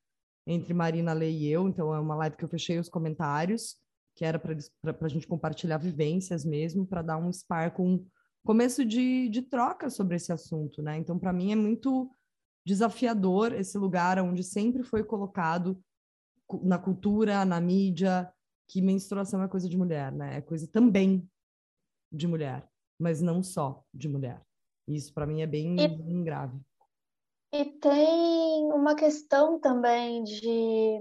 entre 0.45 0.73
Marina, 0.73 1.13
Lei 1.13 1.38
e 1.38 1.47
eu, 1.47 1.67
então 1.67 1.93
é 1.93 1.99
uma 1.99 2.15
live 2.15 2.35
que 2.35 2.43
eu 2.43 2.49
fechei 2.49 2.77
os 2.77 2.89
comentários, 2.89 3.77
que 4.15 4.25
era 4.25 4.38
para 4.38 4.55
a 5.01 5.07
gente 5.07 5.27
compartilhar 5.27 5.77
vivências 5.77 6.43
mesmo, 6.43 6.85
para 6.85 7.01
dar 7.01 7.17
um 7.17 7.31
spar 7.31 7.71
com 7.71 8.05
começo 8.43 8.83
de, 8.83 9.29
de 9.29 9.43
troca 9.43 9.89
sobre 9.89 10.15
esse 10.15 10.33
assunto, 10.33 10.81
né? 10.81 10.97
Então, 10.97 11.17
para 11.17 11.31
mim, 11.31 11.51
é 11.51 11.55
muito 11.55 12.12
desafiador 12.65 13.53
esse 13.53 13.77
lugar 13.77 14.19
onde 14.19 14.43
sempre 14.43 14.83
foi 14.83 15.03
colocado 15.03 15.81
na 16.63 16.77
cultura, 16.77 17.45
na 17.45 17.59
mídia, 17.59 18.31
que 18.67 18.81
menstruação 18.81 19.41
é 19.43 19.47
coisa 19.47 19.67
de 19.67 19.77
mulher, 19.77 20.12
né? 20.12 20.38
É 20.38 20.41
coisa 20.41 20.67
também 20.67 21.27
de 22.12 22.27
mulher, 22.27 22.67
mas 22.99 23.21
não 23.21 23.41
só 23.41 23.83
de 23.93 24.07
mulher. 24.07 24.41
Isso 24.88 25.13
para 25.13 25.27
mim 25.27 25.41
é 25.41 25.47
bem, 25.47 25.79
e, 25.79 25.88
bem 25.88 26.23
grave. 26.23 26.59
E 27.51 27.65
tem 27.65 28.71
uma 28.71 28.95
questão 28.95 29.59
também 29.59 30.23
de, 30.23 30.99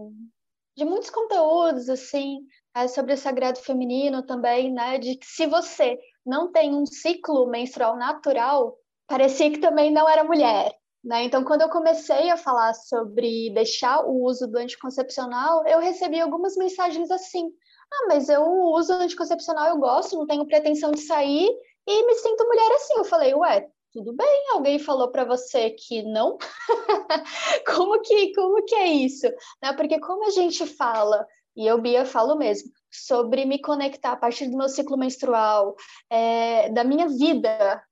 de 0.77 0.85
muitos 0.85 1.11
conteúdos 1.11 1.89
assim 1.89 2.47
é, 2.75 2.89
sobre 2.89 3.13
o 3.13 3.19
sagrado 3.19 3.59
feminino 3.59 4.23
também, 4.23 4.73
né? 4.73 4.99
De 4.99 5.17
que 5.17 5.27
se 5.27 5.47
você 5.47 5.99
não 6.25 6.53
tem 6.53 6.75
um 6.75 6.87
ciclo 6.87 7.49
menstrual 7.49 7.97
natural, 7.97 8.77
parecia 9.07 9.51
que 9.51 9.59
também 9.59 9.93
não 9.93 10.09
era 10.09 10.25
mulher. 10.25 10.78
Né? 11.05 11.25
Então, 11.25 11.45
quando 11.45 11.63
eu 11.63 11.69
comecei 11.69 12.31
a 12.31 12.37
falar 12.37 12.75
sobre 12.75 13.51
deixar 13.55 14.05
o 14.05 14.25
uso 14.25 14.47
do 14.49 14.59
anticoncepcional, 14.59 15.67
eu 15.67 15.79
recebi 15.79 16.21
algumas 16.21 16.57
mensagens 16.57 17.11
assim: 17.11 17.51
ah, 17.93 18.07
mas 18.09 18.29
eu 18.29 18.45
uso 18.45 18.93
anticoncepcional, 18.93 19.69
eu 19.69 19.79
gosto, 19.79 20.17
não 20.17 20.27
tenho 20.27 20.47
pretensão 20.47 20.91
de 20.91 21.01
sair 21.01 21.49
e 21.87 22.07
me 22.07 22.15
sinto 22.15 22.47
mulher 22.47 22.73
assim. 22.73 22.95
Eu 22.97 23.05
falei, 23.05 23.35
ué, 23.35 23.69
tudo 23.93 24.13
bem, 24.15 24.51
alguém 24.51 24.79
falou 24.79 25.11
para 25.11 25.25
você 25.25 25.71
que 25.71 26.03
não? 26.03 26.37
como 27.67 28.01
que 28.03 28.35
como 28.35 28.65
que 28.65 28.75
é 28.75 28.87
isso? 28.87 29.27
Né? 29.63 29.73
Porque 29.75 29.99
como 30.01 30.27
a 30.27 30.31
gente 30.31 30.67
fala, 30.67 31.27
e 31.57 31.67
eu, 31.67 31.81
Bia, 31.81 32.05
falo 32.05 32.37
mesmo, 32.37 32.71
sobre 32.91 33.45
me 33.45 33.61
conectar 33.61 34.13
a 34.13 34.17
partir 34.17 34.49
do 34.49 34.57
meu 34.57 34.69
ciclo 34.69 34.99
menstrual, 34.99 35.75
é, 36.11 36.71
da 36.71 36.85
minha 36.85 37.09
vida 37.09 37.83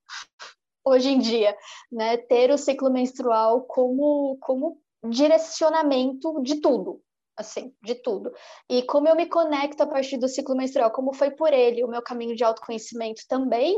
hoje 0.87 1.09
em 1.09 1.19
dia, 1.19 1.55
né? 1.91 2.17
Ter 2.17 2.51
o 2.51 2.57
ciclo 2.57 2.89
menstrual 2.89 3.61
como, 3.61 4.37
como 4.41 4.79
direcionamento 5.09 6.41
de 6.41 6.61
tudo, 6.61 7.01
assim, 7.35 7.73
de 7.83 7.95
tudo. 7.95 8.31
E 8.69 8.83
como 8.83 9.07
eu 9.07 9.15
me 9.15 9.25
conecto 9.25 9.83
a 9.83 9.87
partir 9.87 10.17
do 10.17 10.27
ciclo 10.27 10.55
menstrual, 10.55 10.91
como 10.91 11.13
foi 11.13 11.31
por 11.31 11.53
ele 11.53 11.83
o 11.83 11.87
meu 11.87 12.01
caminho 12.01 12.35
de 12.35 12.43
autoconhecimento 12.43 13.21
também, 13.27 13.75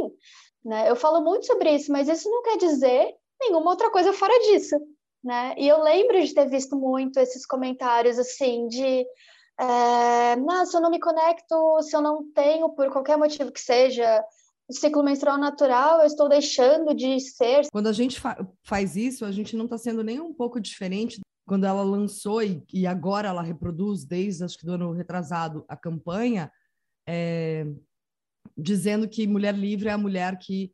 né? 0.63 0.89
Eu 0.89 0.95
falo 0.95 1.21
muito 1.21 1.45
sobre 1.45 1.71
isso, 1.71 1.91
mas 1.91 2.07
isso 2.07 2.29
não 2.29 2.43
quer 2.43 2.57
dizer 2.57 3.13
nenhuma 3.39 3.71
outra 3.71 3.89
coisa 3.89 4.13
fora 4.13 4.37
disso, 4.39 4.75
né? 5.23 5.55
E 5.57 5.67
eu 5.67 5.81
lembro 5.81 6.21
de 6.21 6.33
ter 6.33 6.49
visto 6.49 6.75
muito 6.75 7.19
esses 7.19 7.45
comentários 7.45 8.19
assim 8.19 8.67
de 8.67 9.05
é, 9.59 10.37
não, 10.37 10.65
se 10.65 10.75
eu 10.75 10.79
não 10.79 10.89
me 10.89 10.99
conecto, 11.01 11.81
se 11.81 11.93
eu 11.93 12.01
não 12.01 12.31
tenho, 12.31 12.69
por 12.69 12.89
qualquer 12.89 13.17
motivo 13.17 13.51
que 13.51 13.59
seja, 13.59 14.23
ciclo 14.69 15.03
menstrual 15.03 15.37
natural, 15.37 15.99
eu 15.99 16.05
estou 16.05 16.29
deixando 16.29 16.93
de 16.93 17.19
ser. 17.19 17.67
Quando 17.71 17.87
a 17.87 17.93
gente 17.93 18.19
fa 18.19 18.37
faz 18.63 18.95
isso, 18.95 19.25
a 19.25 19.31
gente 19.31 19.55
não 19.55 19.65
está 19.65 19.77
sendo 19.77 20.03
nem 20.03 20.19
um 20.19 20.33
pouco 20.33 20.59
diferente 20.59 21.19
quando 21.47 21.65
ela 21.65 21.81
lançou 21.81 22.43
e, 22.43 22.63
e, 22.71 22.85
agora 22.85 23.29
ela 23.29 23.41
reproduz 23.41 24.05
desde 24.05 24.43
acho 24.43 24.57
que 24.57 24.67
do 24.67 24.73
ano 24.73 24.91
retrasado 24.91 25.65
a 25.67 25.75
campanha 25.75 26.51
é, 27.07 27.65
dizendo 28.55 29.09
que 29.09 29.25
mulher 29.25 29.55
livre 29.55 29.89
é 29.89 29.91
a 29.91 29.97
mulher 29.97 30.37
que 30.37 30.71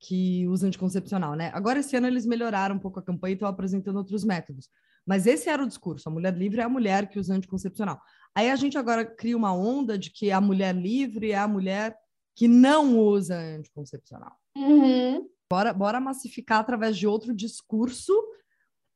que 0.00 0.46
usa 0.46 0.66
anticoncepcional, 0.66 1.34
né? 1.34 1.50
Agora 1.52 1.80
esse 1.80 1.96
ano 1.96 2.06
eles 2.06 2.24
melhoraram 2.24 2.76
um 2.76 2.78
pouco 2.78 3.00
a 3.00 3.02
campanha 3.02 3.32
e 3.32 3.34
estão 3.34 3.48
apresentando 3.48 3.96
outros 3.96 4.24
métodos. 4.24 4.68
Mas 5.04 5.26
esse 5.26 5.48
era 5.48 5.62
o 5.62 5.66
discurso: 5.66 6.08
a 6.08 6.12
mulher 6.12 6.36
livre 6.36 6.60
é 6.60 6.64
a 6.64 6.68
mulher 6.68 7.08
que 7.08 7.18
usa 7.18 7.34
anticoncepcional. 7.34 8.00
Aí 8.34 8.50
a 8.50 8.56
gente 8.56 8.78
agora 8.78 9.04
cria 9.04 9.36
uma 9.36 9.52
onda 9.52 9.98
de 9.98 10.10
que 10.10 10.30
a 10.30 10.40
mulher 10.40 10.74
livre 10.74 11.32
é 11.32 11.38
a 11.38 11.48
mulher 11.48 11.96
que 12.38 12.46
não 12.46 12.96
usa 12.96 13.36
anticoncepcional. 13.36 14.38
Uhum. 14.56 15.28
Bora, 15.50 15.72
bora 15.72 16.00
massificar 16.00 16.60
através 16.60 16.96
de 16.96 17.04
outro 17.04 17.34
discurso 17.34 18.14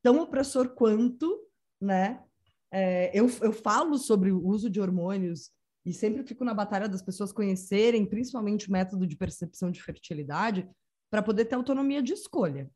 tão 0.01 0.21
opressor 0.21 0.69
quanto, 0.77 1.45
né? 1.81 2.23
É, 2.71 3.11
eu, 3.13 3.29
eu 3.41 3.53
falo 3.53 3.99
sobre 3.99 4.31
o 4.31 4.47
uso 4.47 4.71
de 4.71 4.81
hormônios 4.81 5.51
e 5.85 5.93
sempre 5.93 6.23
fico 6.23 6.45
na 6.45 6.55
batalha 6.55 6.89
das 6.89 7.03
pessoas 7.03 7.33
conhecerem, 7.33 8.07
principalmente 8.07 8.69
o 8.69 8.73
método 8.73 9.09
de 9.09 9.17
percepção 9.17 9.73
de 9.73 9.83
fertilidade, 9.83 10.71
para 11.11 11.21
poder 11.21 11.47
ter 11.47 11.57
autonomia 11.57 12.01
de 12.01 12.13
escolha. 12.13 12.71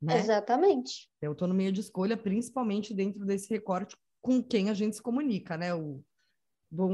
Né? 0.00 0.18
Exatamente. 0.18 1.10
Ter 1.20 1.26
autonomia 1.26 1.70
de 1.70 1.80
escolha, 1.82 2.16
principalmente 2.16 2.94
dentro 2.94 3.22
desse 3.26 3.50
recorte 3.50 3.94
com 4.22 4.42
quem 4.42 4.70
a 4.70 4.74
gente 4.74 4.96
se 4.96 5.02
comunica, 5.02 5.58
né? 5.58 5.74
O, 5.74 6.02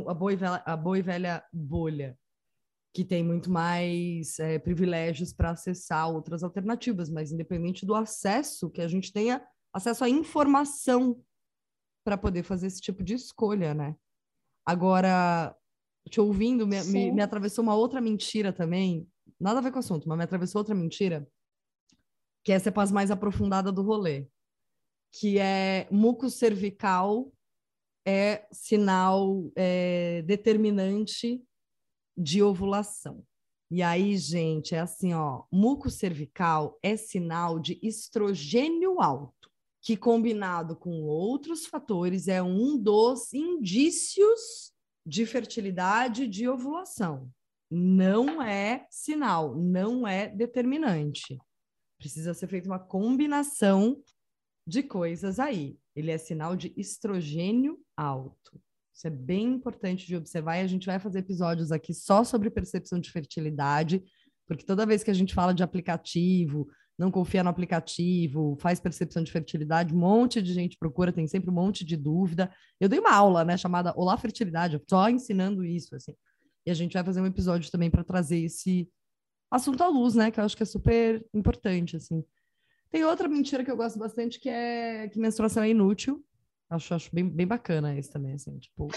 a, 0.09 0.13
boa 0.13 0.35
velha, 0.35 0.63
a 0.67 0.77
boa 0.77 0.99
e 0.99 1.03
velha 1.03 1.45
bolha, 1.53 2.19
que 2.93 3.05
tem 3.05 3.23
muito 3.23 3.51
mais 3.51 4.39
é, 4.39 4.59
privilégios 4.59 5.33
para 5.33 5.51
acessar 5.51 6.11
outras 6.11 6.43
alternativas, 6.43 7.09
mas 7.09 7.31
independente 7.31 7.87
do 7.87 7.95
acesso, 7.95 8.71
que 8.71 8.81
a 8.81 8.89
gente 8.89 9.13
tenha 9.13 9.45
acesso 9.73 10.05
à 10.05 10.09
informação 10.09 11.23
para 12.05 12.19
poder 12.19 12.43
fazer 12.43 12.67
esse 12.67 12.81
tipo 12.81 13.05
de 13.05 13.15
escolha, 13.15 13.73
né? 13.75 13.95
Agora, 14.67 15.55
te 16.09 16.21
ouvindo, 16.21 16.67
me, 16.67 16.83
me, 16.85 17.13
me, 17.13 17.23
atravessou 17.23 17.63
uma 17.63 17.75
outra 17.75 18.01
mentira 18.01 18.53
também, 18.53 19.09
nada 19.39 19.61
a 19.61 19.63
ver 19.63 19.71
com 19.71 19.77
o 19.77 19.81
assunto, 19.81 20.09
mas 20.09 20.19
me 20.19 20.25
atravessou 20.25 20.61
outra 20.61 20.75
mentira, 20.75 21.27
que 22.43 22.53
essa 22.53 22.71
é 22.71 22.73
a 22.75 22.87
mais 22.87 23.11
aprofundada 23.11 23.71
do 23.71 23.83
rolê, 23.83 24.27
que 25.13 25.39
é 25.39 25.87
muco 25.91 26.29
cervical 26.29 27.33
é 28.07 28.47
sinal 28.51 29.53
é, 29.55 30.23
determinante 30.23 31.43
de 32.21 32.43
ovulação. 32.43 33.25
E 33.71 33.83
aí, 33.83 34.17
gente, 34.17 34.75
é 34.75 34.81
assim, 34.81 35.15
ó, 35.15 35.45
muco 35.51 35.89
cervical 35.89 36.79
é 36.83 36.97
sinal 36.97 37.59
de 37.59 37.79
estrogênio 37.83 39.01
alto, 39.01 39.51
que 39.81 39.97
combinado 39.97 40.77
com 40.77 41.03
outros 41.05 41.67
fatores 41.67 42.29
é 42.29 42.43
um 42.43 42.77
dos 42.77 43.33
indícios 43.33 44.73
de 45.07 45.25
fertilidade 45.25 46.27
de 46.27 46.49
ovulação. 46.49 47.31
Não 47.71 48.43
é 48.43 48.87
sinal, 48.91 49.55
não 49.55 50.07
é 50.07 50.29
determinante. 50.29 51.39
Precisa 51.97 52.35
ser 52.35 52.49
feita 52.49 52.69
uma 52.69 52.79
combinação 52.79 54.03
de 54.67 54.83
coisas 54.83 55.39
aí. 55.39 55.79
Ele 55.95 56.11
é 56.11 56.19
sinal 56.19 56.57
de 56.57 56.75
estrogênio 56.77 57.81
alto. 57.97 58.61
Isso 58.93 59.07
é 59.07 59.11
bem 59.11 59.47
importante 59.47 60.07
de 60.07 60.17
observar 60.17 60.59
e 60.59 60.63
a 60.63 60.67
gente 60.67 60.87
vai 60.87 60.99
fazer 60.99 61.21
episódios 61.21 61.73
aqui 61.73 61.95
só 61.95 62.25
sobre 62.25 62.51
percepção 62.51 62.99
de 62.99 63.11
fertilidade, 63.11 64.03
porque 64.47 64.65
toda 64.65 64.87
vez 64.87 65.03
que 65.03 65.11
a 65.11 65.15
gente 65.15 65.35
fala 65.35 65.55
de 65.55 65.63
aplicativo, 65.63 66.69
não 66.99 67.11
confia 67.11 67.43
no 67.43 67.49
aplicativo, 67.49 68.59
faz 68.61 68.79
percepção 68.79 69.23
de 69.23 69.33
fertilidade, 69.33 69.95
um 69.95 69.99
monte 69.99 70.43
de 70.43 70.53
gente 70.53 70.77
procura, 70.77 71.13
tem 71.13 71.27
sempre 71.27 71.49
um 71.49 71.55
monte 71.55 71.83
de 71.83 71.97
dúvida. 71.97 72.53
Eu 72.79 72.91
dei 72.91 72.99
uma 72.99 73.15
aula, 73.15 73.43
né, 73.43 73.57
chamada 73.57 73.95
Olá 73.97 74.19
Fertilidade, 74.19 74.79
só 74.89 75.09
ensinando 75.09 75.65
isso, 75.65 75.95
assim. 75.97 76.15
E 76.67 76.71
a 76.71 76.75
gente 76.75 76.93
vai 76.93 77.03
fazer 77.03 77.23
um 77.23 77.27
episódio 77.27 77.71
também 77.71 77.91
para 77.91 78.05
trazer 78.05 78.41
esse 78.41 78.87
assunto 79.51 79.83
à 79.83 79.89
luz, 79.89 80.15
né? 80.15 80.31
Que 80.31 80.39
eu 80.39 80.45
acho 80.45 80.57
que 80.57 80.63
é 80.63 80.67
super 80.67 81.25
importante, 81.33 81.97
assim. 81.97 82.23
Tem 82.91 83.05
outra 83.05 83.29
mentira 83.29 83.65
que 83.65 83.71
eu 83.71 83.77
gosto 83.77 83.99
bastante, 83.99 84.39
que 84.39 84.49
é 84.49 85.09
que 85.09 85.19
menstruação 85.19 85.63
é 85.63 85.71
inútil. 85.71 86.23
Acho, 86.71 86.95
acho 86.95 87.11
bem, 87.13 87.29
bem 87.29 87.47
bacana 87.47 87.99
esse 87.99 88.13
também, 88.13 88.35
assim, 88.35 88.57
tipo, 88.59 88.89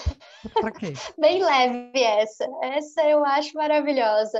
pra 0.61 0.71
quê? 0.71 0.93
bem 1.19 1.43
leve 1.43 1.99
essa. 1.99 2.47
Essa 2.61 3.03
eu 3.09 3.25
acho 3.25 3.53
maravilhosa 3.55 4.39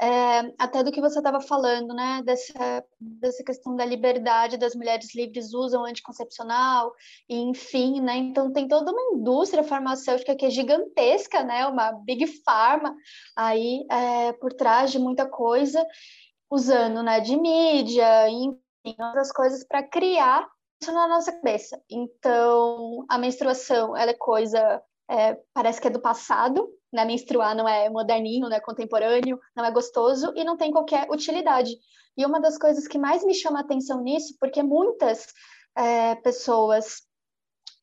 é, 0.00 0.52
até 0.58 0.82
do 0.82 0.92
que 0.92 1.00
você 1.00 1.18
estava 1.18 1.40
falando, 1.40 1.94
né, 1.94 2.22
dessa, 2.24 2.84
dessa 3.00 3.42
questão 3.42 3.74
da 3.74 3.84
liberdade 3.84 4.58
das 4.58 4.74
mulheres 4.74 5.14
livres 5.14 5.54
usam 5.54 5.84
anticoncepcional, 5.84 6.92
e 7.28 7.36
enfim, 7.36 8.00
né, 8.00 8.16
então 8.16 8.52
tem 8.52 8.68
toda 8.68 8.92
uma 8.92 9.16
indústria 9.16 9.64
farmacêutica 9.64 10.36
que 10.36 10.44
é 10.44 10.50
gigantesca, 10.50 11.42
né, 11.42 11.66
uma 11.66 11.92
big 11.92 12.26
pharma 12.44 12.94
aí 13.34 13.86
é, 13.90 14.32
por 14.34 14.52
trás 14.52 14.92
de 14.92 14.98
muita 14.98 15.26
coisa, 15.26 15.84
usando, 16.50 17.02
né, 17.02 17.20
de 17.20 17.36
mídia, 17.36 18.28
enfim, 18.28 18.60
outras 19.00 19.32
coisas 19.32 19.66
para 19.66 19.82
criar 19.82 20.46
na 20.86 21.08
nossa 21.08 21.32
cabeça. 21.32 21.80
Então, 21.90 23.04
a 23.08 23.18
menstruação, 23.18 23.96
ela 23.96 24.10
é 24.10 24.14
coisa, 24.14 24.82
é, 25.10 25.38
parece 25.52 25.80
que 25.80 25.88
é 25.88 25.90
do 25.90 26.00
passado, 26.00 26.68
né, 26.92 27.04
menstruar 27.04 27.54
não 27.54 27.68
é 27.68 27.88
moderninho, 27.90 28.48
não 28.48 28.56
é 28.56 28.60
contemporâneo, 28.60 29.38
não 29.54 29.64
é 29.64 29.70
gostoso 29.70 30.32
e 30.36 30.44
não 30.44 30.56
tem 30.56 30.70
qualquer 30.70 31.08
utilidade. 31.10 31.76
E 32.16 32.24
uma 32.24 32.40
das 32.40 32.56
coisas 32.56 32.88
que 32.88 32.98
mais 32.98 33.24
me 33.24 33.34
chama 33.34 33.58
a 33.58 33.62
atenção 33.62 34.02
nisso, 34.02 34.36
porque 34.40 34.62
muitas 34.62 35.26
é, 35.76 36.14
pessoas 36.16 37.02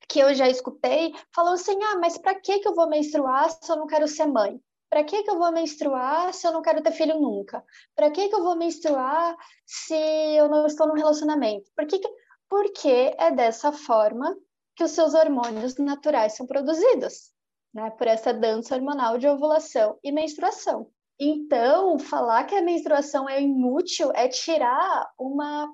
que 0.08 0.20
eu 0.20 0.34
já 0.34 0.50
escutei 0.50 1.14
falam 1.34 1.54
assim: 1.54 1.82
ah, 1.84 1.98
mas 2.00 2.18
para 2.18 2.36
que, 2.36 2.60
que 2.60 2.68
eu 2.68 2.74
vou 2.74 2.90
menstruar 2.90 3.50
se 3.50 3.72
eu 3.72 3.76
não 3.76 3.88
quero 3.88 4.08
ser 4.08 4.26
mãe? 4.26 4.60
Para 4.90 5.04
que, 5.04 5.24
que 5.24 5.30
eu 5.30 5.40
vou 5.40 5.52
menstruar 5.52 6.32
se 6.34 6.46
eu 6.46 6.52
não 6.52 6.62
quero 6.62 6.82
ter 6.84 6.92
filho 6.92 7.20
nunca? 7.20 7.64
Para 7.96 8.12
que, 8.12 8.30
que 8.30 8.36
eu 8.36 8.44
vou 8.44 8.56
menstruar 8.56 9.36
se 9.66 9.96
eu 10.36 10.48
não 10.48 10.68
estou 10.68 10.88
num 10.88 10.94
relacionamento? 10.94 11.68
Por 11.76 11.88
que 11.88 11.98
que... 11.98 12.08
Porque 12.54 13.16
é 13.18 13.32
dessa 13.32 13.72
forma 13.72 14.38
que 14.76 14.84
os 14.84 14.92
seus 14.92 15.16
hormônios 15.16 15.76
naturais 15.80 16.36
são 16.36 16.46
produzidos 16.46 17.32
né, 17.74 17.90
por 17.90 18.06
essa 18.06 18.32
dança 18.32 18.76
hormonal 18.76 19.18
de 19.18 19.28
ovulação 19.28 19.98
e 20.04 20.12
menstruação. 20.12 20.88
Então, 21.20 21.98
falar 21.98 22.44
que 22.44 22.54
a 22.54 22.62
menstruação 22.62 23.28
é 23.28 23.42
inútil 23.42 24.12
é 24.14 24.28
tirar 24.28 25.12
uma 25.18 25.68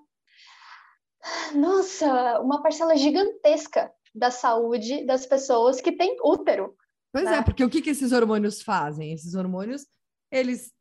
nossa, 1.54 2.40
uma 2.40 2.64
parcela 2.64 2.96
gigantesca 2.96 3.92
da 4.16 4.32
saúde 4.32 5.06
das 5.06 5.26
pessoas 5.26 5.82
que 5.82 5.92
têm 5.92 6.16
útero. 6.24 6.78
Pois 7.12 7.26
é, 7.26 7.32
né? 7.32 7.38
é, 7.40 7.42
porque 7.42 7.66
o 7.66 7.70
que, 7.70 7.82
que 7.82 7.90
esses 7.90 8.14
hormônios 8.14 8.62
fazem? 8.62 9.12
Esses 9.12 9.36
hormônios, 9.36 9.86
eles 10.32 10.72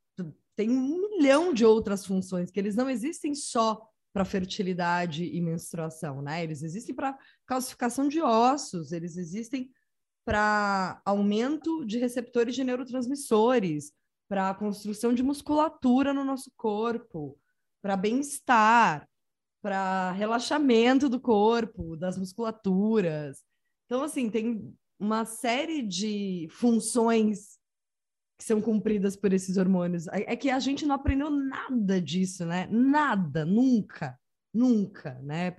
têm 0.55 0.71
um 0.71 1.11
milhão 1.11 1.53
de 1.53 1.67
outras 1.67 2.07
funções, 2.07 2.53
que 2.53 2.61
eles 2.61 2.77
não 2.77 2.89
existem 2.89 3.35
só 3.35 3.85
para 4.13 4.25
fertilidade 4.25 5.25
e 5.25 5.41
menstruação, 5.41 6.23
né? 6.23 6.43
Eles 6.43 6.63
existem 6.63 6.95
para 6.95 7.17
calcificação 7.47 8.09
de 8.09 8.21
ossos, 8.21 8.93
eles 8.93 9.17
existem 9.17 9.71
para 10.25 11.01
aumento 11.05 11.85
de 11.85 11.99
receptores 11.99 12.55
de 12.55 12.65
neurotransmissores, 12.65 13.93
para 14.29 14.55
construção 14.55 15.15
de 15.15 15.23
musculatura 15.23 16.13
no 16.13 16.25
nosso 16.25 16.53
corpo, 16.57 17.39
para 17.81 17.97
bem-estar, 17.97 19.09
para 19.63 20.13
relaxamento 20.13 21.09
do 21.09 21.21
corpo, 21.21 21.97
das 21.97 22.19
musculaturas. 22.19 23.43
Então, 23.87 24.03
assim, 24.03 24.29
tem 24.29 24.75
uma 24.99 25.25
série 25.25 25.83
de 25.83 26.49
funções 26.51 27.58
que 28.39 28.45
são 28.45 28.61
cumpridas 28.61 29.17
por 29.17 29.33
esses 29.33 29.57
hormônios. 29.57 30.07
É, 30.09 30.33
é 30.33 30.37
que 30.37 30.49
a 30.49 30.61
gente 30.61 30.87
não 30.87 30.95
aprendeu 30.95 31.29
nada 31.29 32.01
disso, 32.01 32.47
né? 32.47 32.69
Nada, 32.71 33.45
nunca, 33.45 34.19
nunca, 34.55 35.15
né? 35.23 35.55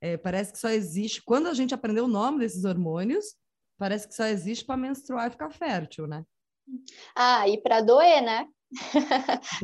É, 0.00 0.16
parece 0.16 0.52
que 0.52 0.58
só 0.58 0.68
existe. 0.68 1.22
Quando 1.22 1.48
a 1.48 1.54
gente 1.54 1.74
aprendeu 1.74 2.04
o 2.04 2.08
nome 2.08 2.38
desses 2.38 2.64
hormônios, 2.64 3.34
parece 3.76 4.06
que 4.06 4.14
só 4.14 4.24
existe 4.24 4.64
para 4.64 4.76
menstruar 4.76 5.26
e 5.26 5.30
ficar 5.30 5.50
fértil, 5.50 6.06
né? 6.06 6.24
Ah, 7.16 7.48
e 7.48 7.60
para 7.60 7.80
doer, 7.80 8.22
né? 8.22 8.46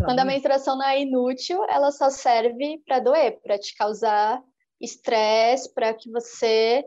Quando 0.05 0.19
a 0.19 0.25
menstruação 0.25 0.77
não 0.77 0.87
é 0.87 1.01
inútil, 1.01 1.65
ela 1.71 1.93
só 1.93 2.11
serve 2.11 2.83
para 2.85 2.99
doer, 2.99 3.41
para 3.41 3.59
te 3.59 3.75
causar 3.77 4.43
estresse, 4.81 5.73
para 5.73 5.95
que 5.95 6.11
você 6.11 6.85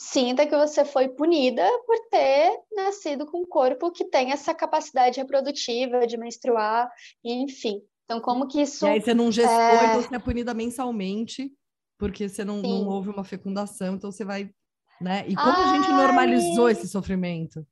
sinta 0.00 0.46
que 0.46 0.56
você 0.56 0.82
foi 0.82 1.08
punida 1.08 1.62
por 1.86 1.96
ter 2.10 2.58
nascido 2.72 3.26
com 3.26 3.42
um 3.42 3.46
corpo 3.46 3.92
que 3.92 4.06
tem 4.06 4.32
essa 4.32 4.54
capacidade 4.54 5.20
reprodutiva 5.20 6.06
de 6.06 6.16
menstruar, 6.16 6.90
enfim. 7.22 7.82
Então, 8.06 8.18
como 8.18 8.48
que 8.48 8.62
isso. 8.62 8.86
E 8.86 8.88
aí 8.88 9.00
você 9.00 9.12
não 9.12 9.30
gestou, 9.30 9.60
é... 9.60 9.84
então 9.84 10.02
você 10.02 10.16
é 10.16 10.18
punida 10.18 10.54
mensalmente, 10.54 11.52
porque 11.98 12.28
você 12.28 12.44
não, 12.44 12.62
não 12.62 12.88
houve 12.88 13.10
uma 13.10 13.22
fecundação, 13.24 13.94
então 13.94 14.10
você 14.10 14.24
vai. 14.24 14.50
Né? 15.00 15.24
E 15.28 15.34
como 15.34 15.52
Ai... 15.52 15.64
a 15.64 15.74
gente 15.74 15.92
normalizou 15.92 16.70
esse 16.70 16.88
sofrimento? 16.88 17.64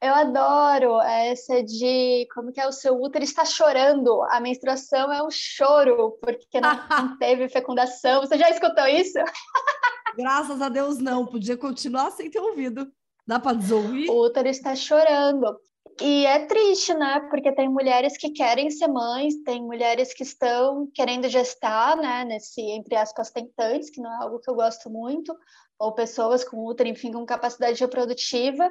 Eu 0.00 0.14
adoro 0.14 1.00
essa 1.00 1.62
de 1.62 2.28
como 2.34 2.52
que 2.52 2.60
é 2.60 2.66
o 2.66 2.72
seu 2.72 3.00
útero 3.00 3.24
está 3.24 3.44
chorando. 3.44 4.22
A 4.24 4.38
menstruação 4.38 5.12
é 5.12 5.22
um 5.22 5.30
choro, 5.30 6.18
porque 6.20 6.60
não, 6.60 6.88
não 6.88 7.16
teve 7.18 7.48
fecundação. 7.48 8.20
Você 8.20 8.38
já 8.38 8.48
escutou 8.50 8.86
isso? 8.86 9.18
Graças 10.16 10.60
a 10.60 10.68
Deus, 10.68 10.98
não. 10.98 11.26
Podia 11.26 11.56
continuar 11.56 12.10
sem 12.10 12.30
ter 12.30 12.40
ouvido. 12.40 12.90
Dá 13.26 13.38
para 13.38 13.56
desouvir? 13.56 14.10
O 14.10 14.24
útero 14.24 14.48
está 14.48 14.76
chorando. 14.76 15.58
E 16.00 16.26
é 16.26 16.46
triste, 16.46 16.92
né? 16.94 17.20
Porque 17.30 17.52
tem 17.52 17.68
mulheres 17.68 18.16
que 18.16 18.30
querem 18.30 18.70
ser 18.70 18.88
mães, 18.88 19.34
tem 19.44 19.62
mulheres 19.62 20.12
que 20.12 20.24
estão 20.24 20.88
querendo 20.92 21.28
gestar, 21.28 21.96
né? 21.96 22.24
Nesse, 22.24 22.60
entre 22.60 22.96
aspas, 22.96 23.30
tentantes, 23.30 23.90
que 23.90 24.00
não 24.00 24.12
é 24.12 24.24
algo 24.24 24.40
que 24.40 24.50
eu 24.50 24.54
gosto 24.54 24.90
muito, 24.90 25.34
ou 25.78 25.92
pessoas 25.92 26.42
com 26.42 26.66
útero, 26.66 26.88
enfim, 26.88 27.12
com 27.12 27.24
capacidade 27.24 27.80
reprodutiva. 27.80 28.68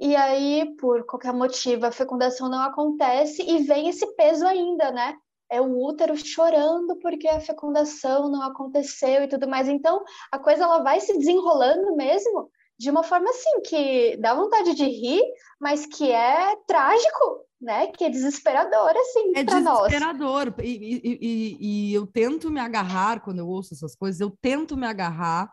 E 0.00 0.16
aí, 0.16 0.74
por 0.76 1.04
qualquer 1.04 1.32
motivo, 1.32 1.86
a 1.86 1.92
fecundação 1.92 2.48
não 2.48 2.60
acontece 2.60 3.42
e 3.42 3.62
vem 3.62 3.88
esse 3.88 4.06
peso 4.16 4.46
ainda, 4.46 4.90
né? 4.90 5.14
É 5.50 5.60
o 5.60 5.78
útero 5.82 6.16
chorando 6.16 6.96
porque 6.96 7.28
a 7.28 7.40
fecundação 7.40 8.30
não 8.30 8.42
aconteceu 8.42 9.22
e 9.22 9.28
tudo 9.28 9.48
mais. 9.48 9.68
Então, 9.68 10.02
a 10.30 10.38
coisa 10.38 10.64
ela 10.64 10.82
vai 10.82 11.00
se 11.00 11.16
desenrolando 11.16 11.94
mesmo 11.96 12.50
de 12.78 12.90
uma 12.90 13.02
forma 13.02 13.30
assim 13.30 13.60
que 13.62 14.16
dá 14.16 14.34
vontade 14.34 14.74
de 14.74 14.84
rir, 14.84 15.22
mas 15.60 15.86
que 15.86 16.10
é 16.10 16.56
trágico, 16.66 17.46
né? 17.60 17.86
Que 17.88 18.04
é 18.04 18.10
desesperador 18.10 18.90
assim 18.96 19.32
é 19.36 19.44
para 19.44 19.60
nós. 19.60 19.92
É 19.92 19.98
desesperador. 19.98 20.54
E, 20.60 21.00
e, 21.04 21.18
e, 21.20 21.90
e 21.90 21.94
eu 21.94 22.06
tento 22.06 22.50
me 22.50 22.60
agarrar 22.60 23.20
quando 23.20 23.38
eu 23.38 23.48
ouço 23.48 23.74
essas 23.74 23.94
coisas. 23.94 24.20
Eu 24.20 24.30
tento 24.40 24.76
me 24.76 24.86
agarrar 24.86 25.52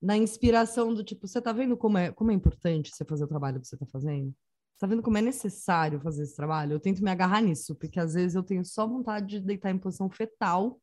na 0.00 0.16
inspiração 0.16 0.94
do 0.94 1.04
tipo, 1.04 1.28
você 1.28 1.42
tá 1.42 1.52
vendo 1.52 1.76
como 1.76 1.98
é, 1.98 2.10
como 2.10 2.30
é 2.30 2.34
importante 2.34 2.90
você 2.90 3.04
fazer 3.04 3.24
o 3.24 3.28
trabalho 3.28 3.60
que 3.60 3.66
você 3.66 3.76
tá 3.76 3.86
fazendo? 3.86 4.34
Tá 4.80 4.86
vendo 4.86 5.02
como 5.02 5.18
é 5.18 5.20
necessário 5.20 6.00
fazer 6.00 6.22
esse 6.22 6.34
trabalho? 6.34 6.72
Eu 6.72 6.80
tento 6.80 7.04
me 7.04 7.10
agarrar 7.10 7.42
nisso, 7.42 7.74
porque 7.74 8.00
às 8.00 8.14
vezes 8.14 8.34
eu 8.34 8.42
tenho 8.42 8.64
só 8.64 8.86
vontade 8.86 9.26
de 9.26 9.40
deitar 9.40 9.70
em 9.70 9.78
posição 9.78 10.08
fetal 10.08 10.80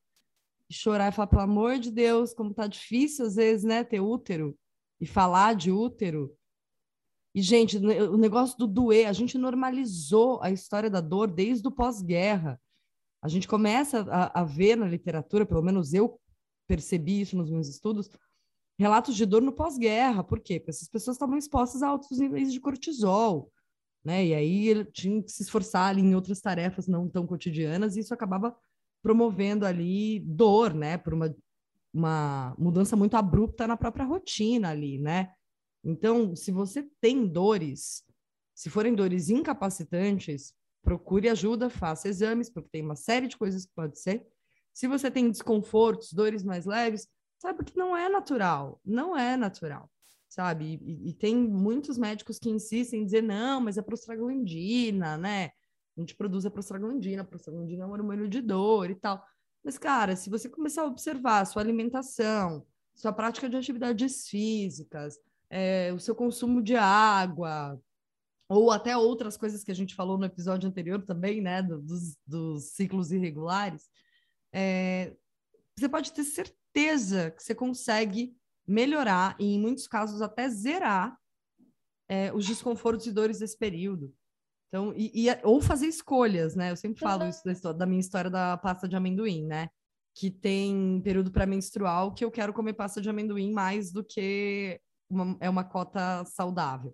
chorar 0.69 1.07
e 1.07 1.11
falar, 1.11 1.27
pelo 1.27 1.41
amor 1.41 1.79
de 1.79 1.89
Deus, 1.89 2.31
como 2.31 2.53
tá 2.53 2.67
difícil 2.67 3.25
às 3.25 3.35
vezes, 3.35 3.63
né, 3.63 3.83
ter 3.83 3.99
útero 3.99 4.55
e 5.01 5.05
falar 5.07 5.55
de 5.55 5.71
útero. 5.71 6.31
E, 7.33 7.41
gente, 7.41 7.77
o 7.77 8.17
negócio 8.17 8.55
do 8.55 8.67
doer, 8.67 9.07
a 9.07 9.13
gente 9.13 9.35
normalizou 9.35 10.39
a 10.43 10.51
história 10.51 10.91
da 10.91 11.01
dor 11.01 11.27
desde 11.31 11.67
o 11.67 11.71
pós-guerra. 11.71 12.61
A 13.19 13.27
gente 13.27 13.47
começa 13.47 14.01
a, 14.11 14.41
a 14.41 14.43
ver 14.43 14.75
na 14.75 14.85
literatura, 14.85 15.43
pelo 15.43 15.63
menos 15.63 15.93
eu 15.93 16.19
percebi 16.67 17.21
isso 17.21 17.35
nos 17.35 17.49
meus 17.49 17.67
estudos, 17.67 18.11
relatos 18.77 19.15
de 19.15 19.25
dor 19.25 19.41
no 19.41 19.53
pós-guerra. 19.53 20.23
Por 20.23 20.39
quê? 20.39 20.59
Porque 20.59 20.71
essas 20.71 20.87
pessoas 20.87 21.15
estavam 21.15 21.37
expostas 21.37 21.81
a 21.81 21.87
altos 21.87 22.19
níveis 22.19 22.53
de 22.53 22.59
cortisol 22.59 23.51
né? 24.03 24.25
E 24.25 24.33
aí 24.33 24.67
ele 24.67 24.85
tinha 24.85 25.21
que 25.21 25.31
se 25.31 25.43
esforçar 25.43 25.89
ali 25.89 26.01
em 26.01 26.15
outras 26.15 26.39
tarefas 26.41 26.87
não 26.87 27.09
tão 27.09 27.25
cotidianas, 27.25 27.95
e 27.95 27.99
isso 27.99 28.13
acabava 28.13 28.55
promovendo 29.01 29.65
ali 29.65 30.19
dor, 30.19 30.73
né? 30.73 30.97
Por 30.97 31.13
uma, 31.13 31.35
uma 31.93 32.55
mudança 32.57 32.95
muito 32.95 33.15
abrupta 33.15 33.67
na 33.67 33.77
própria 33.77 34.05
rotina 34.05 34.69
ali, 34.69 34.97
né? 34.97 35.31
Então, 35.83 36.35
se 36.35 36.51
você 36.51 36.87
tem 36.99 37.27
dores, 37.27 38.03
se 38.55 38.69
forem 38.69 38.95
dores 38.95 39.29
incapacitantes, 39.29 40.53
procure 40.83 41.29
ajuda, 41.29 41.69
faça 41.69 42.07
exames, 42.07 42.49
porque 42.49 42.69
tem 42.71 42.81
uma 42.81 42.95
série 42.95 43.27
de 43.27 43.37
coisas 43.37 43.65
que 43.65 43.71
pode 43.75 43.99
ser. 43.99 44.25
Se 44.73 44.87
você 44.87 45.09
tem 45.09 45.29
desconfortos, 45.29 46.13
dores 46.13 46.43
mais 46.43 46.65
leves, 46.65 47.07
saiba 47.39 47.63
que 47.63 47.77
não 47.77 47.95
é 47.95 48.09
natural, 48.09 48.79
não 48.85 49.17
é 49.17 49.37
natural 49.37 49.89
sabe? 50.29 50.79
E, 50.83 51.09
e, 51.09 51.13
tem 51.13 51.35
muitos 51.35 51.97
médicos 51.97 52.37
que 52.37 52.49
insistem 52.49 53.01
em 53.01 53.05
dizer, 53.05 53.23
não, 53.23 53.61
mas 53.61 53.77
é 53.77 53.81
prostaglandina, 53.81 55.17
né? 55.17 55.51
A 55.97 55.99
gente 55.99 56.15
produz 56.15 56.45
a 56.45 56.51
prostaglandina, 56.51 57.23
a 57.23 57.25
prostaglandina 57.25 57.83
é 57.83 57.87
um 57.87 57.91
hormônio 57.91 58.27
de 58.27 58.41
dor 58.41 58.89
e 58.89 58.95
tal. 58.95 59.23
Mas, 59.63 59.77
cara, 59.77 60.15
se 60.15 60.29
você 60.29 60.47
começar 60.47 60.83
a 60.83 60.87
observar 60.87 61.41
a 61.41 61.45
sua 61.45 61.61
alimentação, 61.61 62.65
sua 62.95 63.11
prática 63.11 63.49
de 63.49 63.57
atividades 63.57 64.27
físicas, 64.27 65.19
é, 65.49 65.91
o 65.93 65.99
seu 65.99 66.15
consumo 66.15 66.61
de 66.61 66.75
água, 66.75 67.79
ou 68.47 68.71
até 68.71 68.95
outras 68.95 69.35
coisas 69.35 69.63
que 69.63 69.71
a 69.71 69.75
gente 69.75 69.95
falou 69.95 70.17
no 70.17 70.25
episódio 70.25 70.69
anterior 70.69 71.03
também, 71.03 71.41
né, 71.41 71.61
do, 71.61 71.81
dos, 71.81 72.17
dos, 72.25 72.69
ciclos 72.71 73.11
irregulares, 73.11 73.89
é, 74.53 75.15
você 75.77 75.89
pode 75.89 76.13
ter 76.13 76.23
certeza 76.23 77.31
que 77.31 77.43
você 77.43 77.53
consegue 77.53 78.36
melhorar 78.67 79.35
e, 79.39 79.55
em 79.55 79.59
muitos 79.59 79.87
casos, 79.87 80.21
até 80.21 80.49
zerar 80.49 81.17
é, 82.09 82.33
os 82.33 82.45
desconfortos 82.45 83.05
e 83.05 83.11
dores 83.11 83.39
desse 83.39 83.57
período. 83.57 84.13
Então, 84.67 84.93
e, 84.95 85.27
e, 85.27 85.27
ou 85.43 85.61
fazer 85.61 85.87
escolhas, 85.87 86.55
né? 86.55 86.71
Eu 86.71 86.75
sempre 86.75 86.99
falo 86.99 87.25
isso 87.25 87.41
da, 87.43 87.71
da, 87.71 87.85
minha 87.85 88.01
história 88.01 88.29
da 88.29 88.57
pasta 88.57 88.87
de 88.87 88.95
amendoim, 88.95 89.45
né? 89.45 89.69
Que 90.13 90.29
tem 90.29 91.01
período 91.03 91.31
pré-menstrual 91.31 92.13
que 92.13 92.25
eu 92.25 92.31
quero 92.31 92.53
comer 92.53 92.73
pasta 92.73 92.99
de 92.99 93.09
amendoim 93.09 93.53
mais 93.53 93.91
do 93.91 94.03
que 94.03 94.79
uma, 95.09 95.37
é 95.39 95.49
uma 95.49 95.63
cota 95.63 96.25
saudável. 96.25 96.93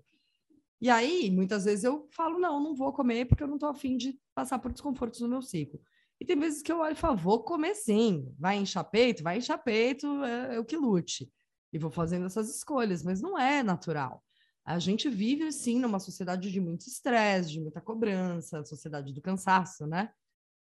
E 0.80 0.90
aí, 0.90 1.32
muitas 1.32 1.66
vezes 1.66 1.84
eu 1.84 2.08
falo, 2.12 2.38
não, 2.38 2.62
não 2.62 2.76
vou 2.76 2.92
comer 2.92 3.26
porque 3.26 3.42
eu 3.42 3.48
não 3.48 3.58
tô 3.58 3.66
afim 3.66 3.98
de 3.98 4.20
passar 4.36 4.60
por 4.60 4.72
desconfortos 4.72 5.22
no 5.22 5.30
meu 5.30 5.42
ciclo. 5.42 5.80
E 6.20 6.26
tem 6.26 6.38
vezes 6.38 6.62
que 6.62 6.72
eu 6.72 6.80
olho 6.80 6.94
e 6.94 6.96
falo, 6.96 7.18
vou 7.18 7.44
comer 7.44 7.74
sim. 7.74 8.32
Vai 8.38 8.58
inchar 8.58 8.84
peito? 8.84 9.24
Vai 9.24 9.38
inchar 9.38 9.64
peito, 9.64 10.06
é, 10.24 10.56
é 10.58 10.60
o 10.60 10.66
que 10.66 10.78
lute 10.78 11.32
e 11.74 11.80
vou 11.80 11.90
fazendo 11.90 12.28
essas 12.28 12.56
escolhas, 12.56 13.04
mas 13.04 13.20
não 13.20 13.38
é 13.38 13.64
natural. 13.64 14.24
A 14.64 14.80
gente 14.80 15.10
vive, 15.10 15.52
sim, 15.52 15.80
numa 15.80 16.00
sociedade 16.00 16.52
de 16.52 16.62
muito 16.62 16.88
estresse, 16.88 17.52
de 17.52 17.60
muita 17.60 17.82
cobrança, 17.82 18.64
sociedade 18.64 19.12
do 19.12 19.22
cansaço, 19.22 19.86
né? 19.86 20.14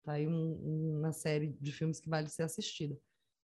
Tá 0.04 0.14
aí 0.14 0.28
um, 0.28 0.98
uma 1.00 1.14
série 1.14 1.56
de 1.62 1.72
filmes 1.72 2.00
que 2.00 2.10
vale 2.10 2.28
ser 2.28 2.44
assistida. 2.44 2.98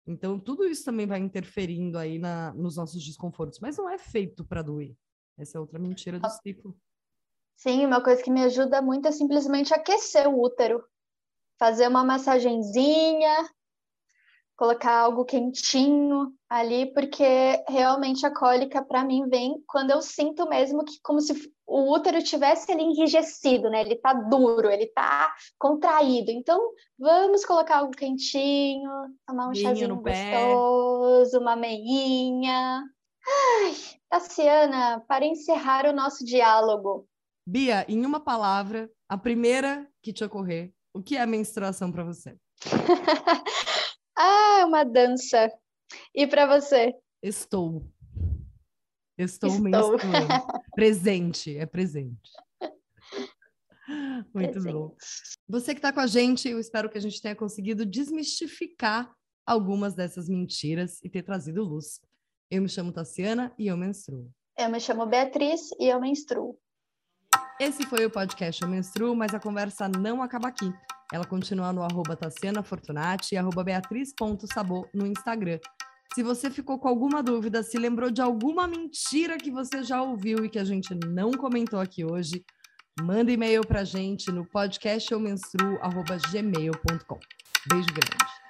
Então, 0.06 0.38
tudo 0.38 0.64
isso 0.66 0.84
também 0.84 1.06
vai 1.06 1.18
interferindo 1.18 1.98
aí 1.98 2.18
na, 2.18 2.52
nos 2.52 2.76
nossos 2.76 3.02
desconfortos, 3.02 3.58
mas 3.58 3.78
não 3.78 3.88
é 3.88 3.98
feito 3.98 4.44
para 4.44 4.62
doer. 4.62 4.94
Essa 5.36 5.56
é 5.58 5.60
outra 5.60 5.78
mentira 5.78 6.20
do 6.20 6.28
ciclo. 6.30 6.76
Sim, 7.56 7.86
uma 7.86 8.02
coisa 8.02 8.22
que 8.22 8.30
me 8.30 8.44
ajuda 8.44 8.82
muito 8.82 9.08
é 9.08 9.12
simplesmente 9.12 9.72
aquecer 9.72 10.28
o 10.28 10.40
útero. 10.40 10.84
Fazer 11.58 11.88
uma 11.88 12.04
massagenzinha, 12.04 13.48
colocar 14.56 15.00
algo 15.00 15.24
quentinho 15.24 16.32
ali, 16.48 16.92
porque 16.92 17.24
realmente 17.68 18.24
a 18.24 18.32
cólica 18.32 18.82
para 18.82 19.04
mim 19.04 19.28
vem 19.28 19.62
quando 19.66 19.90
eu 19.90 20.00
sinto 20.00 20.48
mesmo 20.48 20.84
que 20.84 20.94
como 21.02 21.20
se 21.20 21.32
o 21.66 21.92
útero 21.92 22.22
tivesse 22.22 22.70
ali 22.70 22.82
enrijecido, 22.82 23.68
né? 23.70 23.80
Ele 23.80 23.96
tá 23.96 24.12
duro, 24.12 24.70
ele 24.70 24.86
tá 24.86 25.34
contraído. 25.58 26.30
Então, 26.30 26.60
vamos 26.98 27.44
colocar 27.44 27.78
algo 27.78 27.92
quentinho, 27.92 28.90
tomar 29.26 29.48
um 29.48 29.52
Vinho 29.52 29.68
chazinho 29.68 29.96
gostoso, 29.96 31.32
pé. 31.32 31.38
uma 31.38 31.56
meinha. 31.56 32.82
Ai, 33.26 33.74
Tassiana, 34.10 35.02
para 35.08 35.24
encerrar 35.24 35.86
o 35.86 35.92
nosso 35.92 36.24
diálogo. 36.24 37.08
Bia, 37.46 37.84
em 37.88 38.04
uma 38.04 38.20
palavra, 38.20 38.90
a 39.08 39.18
primeira 39.18 39.86
que 40.02 40.12
te 40.12 40.24
ocorrer, 40.24 40.72
o 40.94 41.02
que 41.02 41.16
é 41.16 41.22
a 41.22 41.26
menstruação 41.26 41.90
para 41.90 42.04
você? 42.04 42.36
ah, 44.16 44.64
uma 44.66 44.84
dança. 44.84 45.52
E 46.14 46.26
para 46.26 46.46
você? 46.46 46.94
Estou. 47.22 47.86
Estou, 49.16 49.50
Estou. 49.50 49.62
menstruando. 49.62 50.00
presente, 50.74 51.56
é 51.56 51.66
presente. 51.66 52.30
Muito 54.34 54.52
presente. 54.52 54.72
bom. 54.72 54.96
Você 55.48 55.74
que 55.74 55.78
está 55.78 55.92
com 55.92 56.00
a 56.00 56.06
gente, 56.06 56.48
eu 56.48 56.58
espero 56.58 56.88
que 56.88 56.98
a 56.98 57.00
gente 57.00 57.20
tenha 57.20 57.36
conseguido 57.36 57.84
desmistificar 57.84 59.14
algumas 59.46 59.94
dessas 59.94 60.28
mentiras 60.28 61.00
e 61.02 61.08
ter 61.08 61.22
trazido 61.22 61.62
luz. 61.62 62.00
Eu 62.50 62.62
me 62.62 62.68
chamo 62.68 62.92
Tassiana 62.92 63.54
e 63.58 63.66
eu 63.66 63.76
menstruo. 63.76 64.30
Eu 64.56 64.68
me 64.70 64.80
chamo 64.80 65.06
Beatriz 65.06 65.70
e 65.78 65.88
eu 65.88 66.00
menstruo. 66.00 66.58
Esse 67.60 67.86
foi 67.86 68.04
o 68.04 68.10
podcast 68.10 68.62
Eu 68.62 68.68
Menstruo, 68.68 69.14
mas 69.14 69.32
a 69.32 69.38
conversa 69.38 69.88
não 69.88 70.22
acaba 70.22 70.48
aqui. 70.48 70.72
Ela 71.12 71.24
continua 71.24 71.72
no 71.72 71.82
arroba 71.82 72.16
Tassiana 72.16 72.62
Fortunati 72.62 73.34
e 73.34 73.38
arroba 73.38 73.64
Beatriz.sabor 73.64 74.88
no 74.94 75.06
Instagram. 75.06 75.58
Se 76.14 76.22
você 76.22 76.50
ficou 76.50 76.78
com 76.78 76.88
alguma 76.88 77.22
dúvida, 77.22 77.62
se 77.62 77.76
lembrou 77.76 78.10
de 78.10 78.22
alguma 78.22 78.66
mentira 78.68 79.36
que 79.36 79.50
você 79.50 79.82
já 79.82 80.00
ouviu 80.02 80.44
e 80.44 80.48
que 80.48 80.58
a 80.58 80.64
gente 80.64 80.94
não 80.94 81.32
comentou 81.32 81.80
aqui 81.80 82.04
hoje, 82.04 82.44
manda 83.00 83.32
e-mail 83.32 83.66
pra 83.66 83.82
gente 83.82 84.30
no 84.30 84.46
podcasteumenstruo.gmail.com. 84.46 87.18
Beijo 87.68 87.88
grande. 87.88 88.43